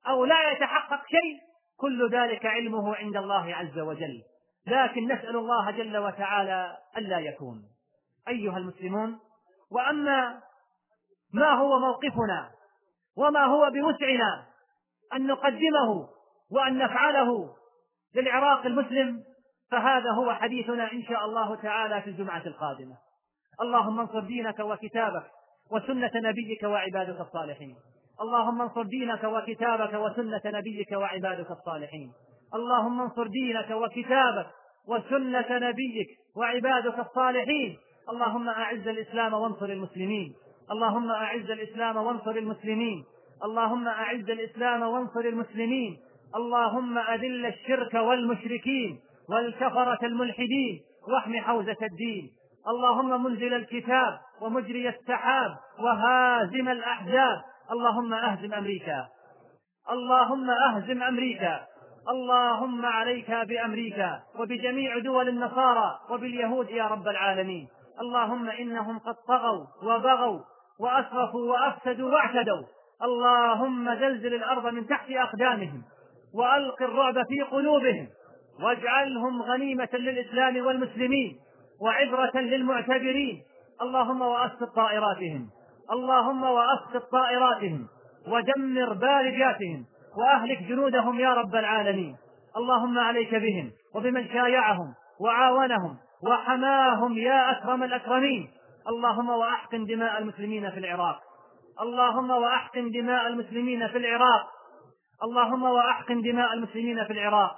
أو 0.08 0.24
لا 0.24 0.50
يتحقق 0.50 1.02
شيء؟ 1.06 1.38
كل 1.76 2.10
ذلك 2.10 2.46
علمه 2.46 2.96
عند 2.96 3.16
الله 3.16 3.54
عز 3.54 3.78
وجل. 3.78 4.22
لكن 4.66 5.04
نسأل 5.12 5.36
الله 5.36 5.70
جل 5.70 5.98
وتعالى 5.98 6.76
ألا 6.98 7.18
يكون. 7.18 7.62
أيها 8.28 8.58
المسلمون 8.58 9.18
وأما 9.70 10.40
ما 11.32 11.50
هو 11.50 11.78
موقفنا 11.78 12.50
وما 13.16 13.44
هو 13.44 13.70
بوسعنا 13.70 14.46
أن 15.14 15.26
نقدمه 15.26 16.08
وأن 16.54 16.78
نفعله 16.78 17.54
للعراق 18.14 18.66
المسلم 18.66 19.22
فهذا 19.70 20.10
هو 20.10 20.32
حديثنا 20.32 20.92
إن 20.92 21.02
شاء 21.02 21.24
الله 21.24 21.54
تعالى 21.54 22.02
في 22.02 22.10
الجمعة 22.10 22.42
القادمة. 22.46 22.96
اللهم 23.60 24.00
انصر 24.00 24.20
دينك 24.20 24.58
وكتابك 24.58 25.24
وسنة 25.70 26.10
نبيك 26.14 26.62
وعبادك 26.62 27.20
الصالحين. 27.20 27.76
اللهم 28.20 28.62
انصر 28.62 28.82
دينك 28.82 29.24
وكتابك 29.24 29.94
وسنة 29.94 30.40
نبيك 30.46 30.92
وعبادك 30.92 31.50
الصالحين. 31.50 32.12
اللهم 32.54 33.00
انصر 33.00 33.26
دينك 33.26 33.70
وكتابك 33.70 34.46
وسنة 34.88 35.46
نبيك 35.50 36.08
وعبادك 36.36 36.98
الصالحين. 36.98 37.78
اللهم 38.08 38.48
أعز 38.48 38.88
الإسلام 38.88 39.34
وانصر 39.34 39.66
المسلمين. 39.66 40.34
اللهم 40.70 41.10
أعز 41.10 41.50
الإسلام 41.50 41.96
وانصر 41.96 42.30
المسلمين. 42.30 43.04
اللهم 43.44 43.88
أعز 43.88 44.30
الإسلام 44.30 44.82
وانصر 44.82 45.20
المسلمين. 45.20 46.00
اللهم 46.36 46.98
أذل 46.98 47.46
الشرك 47.46 47.94
والمشركين 47.94 49.00
والكفرة 49.30 49.98
الملحدين 50.02 50.80
واحم 51.08 51.36
حوزة 51.36 51.76
الدين. 51.82 52.30
اللهم 52.68 53.24
منزل 53.24 53.54
الكتاب 53.54 54.18
ومجري 54.40 54.88
السحاب 54.88 55.56
وهازم 55.78 56.68
الأحزاب. 56.68 57.42
اللهم 57.72 58.14
أهزم 58.14 58.54
أمريكا. 58.54 59.08
اللهم 59.90 60.50
أهزم 60.50 61.02
أمريكا. 61.02 61.60
اللهم 62.08 62.86
عليك 62.86 63.30
بأمريكا 63.30 64.20
وبجميع 64.38 64.98
دول 64.98 65.28
النصارى 65.28 65.98
وباليهود 66.10 66.70
يا 66.70 66.84
رب 66.84 67.08
العالمين. 67.08 67.68
اللهم 68.00 68.48
إنهم 68.48 68.98
قد 68.98 69.14
طغوا 69.28 69.66
وبغوا 69.82 70.40
وأسرفوا 70.80 71.52
وأفسدوا 71.52 72.12
واعتدوا. 72.12 72.62
اللهم 73.02 73.94
زلزل 73.94 74.34
الأرض 74.34 74.66
من 74.66 74.86
تحت 74.86 75.10
أقدامهم. 75.10 75.82
وألق 76.34 76.82
الرعب 76.82 77.14
في 77.14 77.42
قلوبهم. 77.50 78.08
واجعلهم 78.62 79.42
غنيمة 79.42 79.88
للإسلام 79.92 80.66
والمسلمين 80.66 81.36
وعبرة 81.80 82.40
للمعتبرين. 82.40 83.42
اللهم 83.82 84.20
وأسقط 84.20 84.74
طائراتهم. 84.76 85.48
اللهم 85.92 86.42
وأسقط 86.44 87.10
طائراتهم. 87.12 87.88
ودمر 88.28 88.92
بارجاتهم. 88.92 89.84
وأهلك 90.18 90.62
جنودهم 90.62 91.20
يا 91.20 91.34
رب 91.34 91.54
العالمين. 91.54 92.16
اللهم 92.56 92.98
عليك 92.98 93.34
بهم 93.34 93.70
وبمن 93.94 94.28
شايعهم 94.28 94.94
وعاونهم 95.20 95.96
وحماهم 96.28 97.18
يا 97.18 97.50
أكرم 97.50 97.82
الأكرمين. 97.82 98.50
اللهم 98.88 99.28
وأحقن 99.28 99.84
دماء 99.84 100.18
المسلمين 100.18 100.70
في 100.70 100.78
العراق. 100.78 101.20
اللهم 101.80 102.30
وأحقن 102.30 102.90
دماء 102.90 103.26
المسلمين 103.26 103.88
في 103.88 103.98
العراق. 103.98 104.46
اللهم 105.24 105.62
وأحقن 105.62 106.22
دماء 106.22 106.52
المسلمين 106.54 107.04
في 107.04 107.12
العراق 107.12 107.50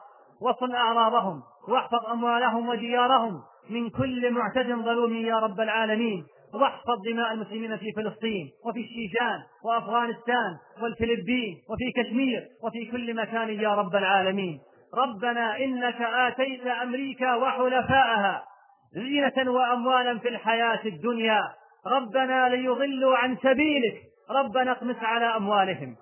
وصل 0.43 0.75
أعراضهم 0.75 1.43
واحفظ 1.69 2.07
أموالهم 2.13 2.69
وديارهم 2.69 3.43
من 3.71 3.91
كل 3.91 4.31
معتد 4.31 4.67
ظلوم 4.67 5.15
يا 5.15 5.39
رب 5.39 5.61
العالمين. 5.61 6.25
واحفظ 6.55 7.03
دماء 7.13 7.33
المسلمين 7.33 7.77
في 7.77 7.93
فلسطين 7.97 8.51
وفي 8.67 8.81
الشيشان 8.81 9.39
وأفغانستان 9.65 10.57
والفلبين 10.83 11.55
وفي 11.71 12.03
كشمير 12.03 12.43
وفي 12.65 12.91
كل 12.91 13.15
مكان 13.15 13.49
يا 13.49 13.75
رب 13.75 13.97
العالمين. 13.97 14.61
ربنا 14.95 15.59
إنك 15.65 16.01
آتيت 16.03 16.67
أمريكا 16.67 17.35
وحلفاءها 17.35 18.43
زينة 18.95 19.51
وأموالا 19.51 20.19
في 20.19 20.29
الحياة 20.29 20.81
الدنيا. 20.85 21.43
ربنا 21.87 22.49
ليضلوا 22.49 23.17
عن 23.17 23.37
سبيلك. 23.37 23.97
ربنا 24.31 24.73
اطمس 24.73 24.97
على 25.03 25.37
أموالهم. 25.37 25.97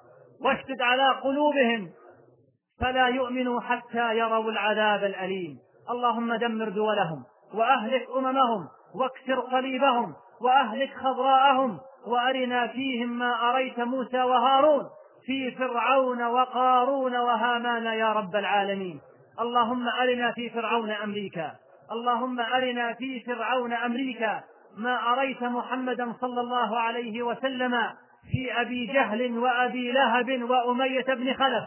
واشدد 0.44 0.82
على 0.82 1.08
قلوبهم 1.08 1.90
فلا 2.80 3.06
يؤمنوا 3.06 3.60
حتى 3.60 4.18
يروا 4.18 4.50
العذاب 4.50 5.04
الأليم. 5.04 5.58
اللهم 5.90 6.34
دمر 6.34 6.68
دولهم 6.68 7.24
وأهلك 7.54 8.06
أممهم 8.16 8.68
واكسر 8.94 9.40
قليبهم 9.40 10.14
وأهلك 10.40 10.94
خضراءهم 10.94 11.78
وأرنا 12.06 12.66
فيهم 12.66 13.18
ما 13.18 13.50
أريت 13.50 13.80
موسى 13.80 14.22
وهارون 14.22 14.82
في 15.26 15.50
فرعون 15.50 16.22
وقارون 16.22 17.16
وهامان 17.16 17.84
يا 17.84 18.12
رب 18.12 18.36
العالمين. 18.36 19.00
اللهم 19.40 19.88
أرنا 19.88 20.32
في 20.32 20.50
فرعون 20.50 20.90
أمريكا 20.90 21.52
اللهم 21.92 22.40
أرنا 22.40 22.92
في 22.92 23.20
فرعون 23.20 23.72
أمريكا 23.72 24.42
ما 24.76 25.12
أريت 25.12 25.42
محمدا 25.42 26.12
صلى 26.20 26.40
الله 26.40 26.78
عليه 26.78 27.22
وسلم 27.22 27.74
في 28.30 28.60
أبي 28.60 28.86
جهل 28.86 29.38
وأبي 29.38 29.92
لهب 29.92 30.50
وأمية 30.50 31.04
بن 31.04 31.34
خلف. 31.34 31.64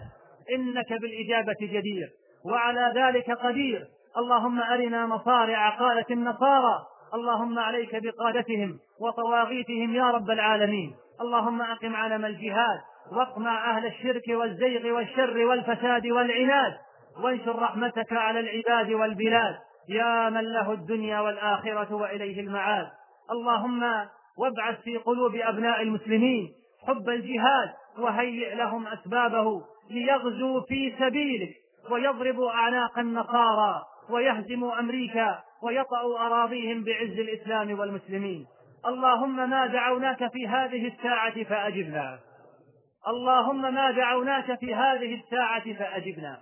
إنك 0.56 1.02
بالإجابة 1.02 1.56
جدير 1.62 2.08
وعلى 2.46 2.93
ذلك 2.96 3.32
قدير. 3.32 3.86
اللهم 4.17 4.62
أرنا 4.62 5.06
مصارع 5.06 5.70
قاله 5.70 6.06
النصارى. 6.12 6.80
اللهم 7.13 7.60
عليك 7.60 7.96
بقادتهم 7.96 8.80
وطواغيتهم 9.02 9.96
يا 9.96 10.12
رب 10.12 10.30
العالمين. 10.30 10.96
اللهم 11.22 11.62
أقم 11.62 11.96
علم 11.96 12.26
الجهاد 12.26 12.80
واقمع 13.12 13.78
أهل 13.78 13.86
الشرك 13.86 14.24
والزيغ 14.28 14.96
والشر 14.96 15.46
والفساد 15.46 16.08
والعناد. 16.08 16.74
وانشر 17.24 17.56
رحمتك 17.56 18.13
على 18.13 18.39
العباد 18.39 18.91
والبلاد. 18.91 19.56
يا 19.89 20.30
من 20.30 20.41
له 20.41 20.72
الدنيا 20.72 21.20
والآخرة 21.20 21.96
وإليه 21.96 22.41
المعاد. 22.41 22.88
اللهم 23.32 23.84
وابعث 24.38 24.82
في 24.82 24.97
قلوب 24.97 25.36
أبناء 25.36 25.82
المسلمين 25.82 26.54
حب 26.88 27.10
الجهاد 27.10 27.69
وهيئ 28.00 28.56
لهم 28.56 28.88
أسبابه 28.88 29.62
ليغزوا 29.89 30.62
في 30.62 30.93
سبيلك 31.00 31.56
ويضربوا 31.91 32.52
اعناق 32.52 33.00
النصارى 33.00 33.84
ويهزموا 34.10 34.80
أمريكا 34.80 35.39
ويطأوا 35.63 36.19
أراضيهم 36.19 36.84
بعز 36.84 37.19
الإسلام 37.19 37.80
والمسلمين. 37.80 38.45
اللهم 38.86 39.50
ما 39.50 39.67
دعوناك 39.67 40.32
في 40.32 40.47
هذه 40.47 40.88
الساعة 40.88 41.43
فأجبنا. 41.43 42.19
اللهم 43.08 43.73
ما 43.73 43.91
دعوناك 43.91 44.60
في 44.60 44.76
هذه 44.76 45.15
الساعة 45.15 45.73
فأجبنا. 45.73 46.38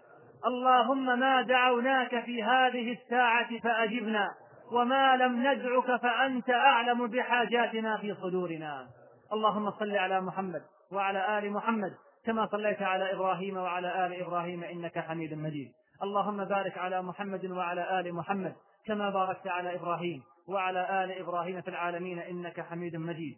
اللهم 0.46 1.20
ما 1.20 1.42
دعوناك 1.42 2.24
في 2.26 2.44
هذه 2.44 2.92
الساعة 2.92 3.60
فأجبنا. 3.60 4.30
وما 4.72 5.16
لم 5.16 5.48
ندعك 5.48 6.02
فأنت 6.02 6.50
أعلم 6.50 7.08
بحاجاتنا 7.08 7.98
في 7.98 8.14
صدورنا. 8.14 8.88
اللهم 9.34 9.72
صل 9.72 9.96
على 9.96 10.22
محمد 10.22 10.62
وعلى 10.92 11.40
آل 11.40 11.52
محمد 11.52 11.94
كما 12.26 12.48
صليت 12.48 12.82
على 12.82 13.14
إبراهيم 13.14 13.58
وعلى 13.58 14.06
آل 14.06 14.22
إبراهيم 14.22 14.64
إنك 14.64 15.00
حميد 15.00 15.34
مجيد. 15.34 15.72
اللهم 16.04 16.46
بارك 16.46 16.78
على 16.78 17.02
محمد 17.02 17.46
وعلى 17.46 18.00
آل 18.00 18.16
محمد 18.16 18.56
كما 18.86 19.10
باركت 19.10 19.48
على 19.48 19.76
إبراهيم 19.76 20.24
وعلى 20.48 21.04
آل 21.04 21.12
إبراهيم 21.12 21.62
في 21.62 21.68
العالمين 21.68 22.20
إنك 22.20 22.62
حميد 22.62 22.96
مجيد. 22.96 23.36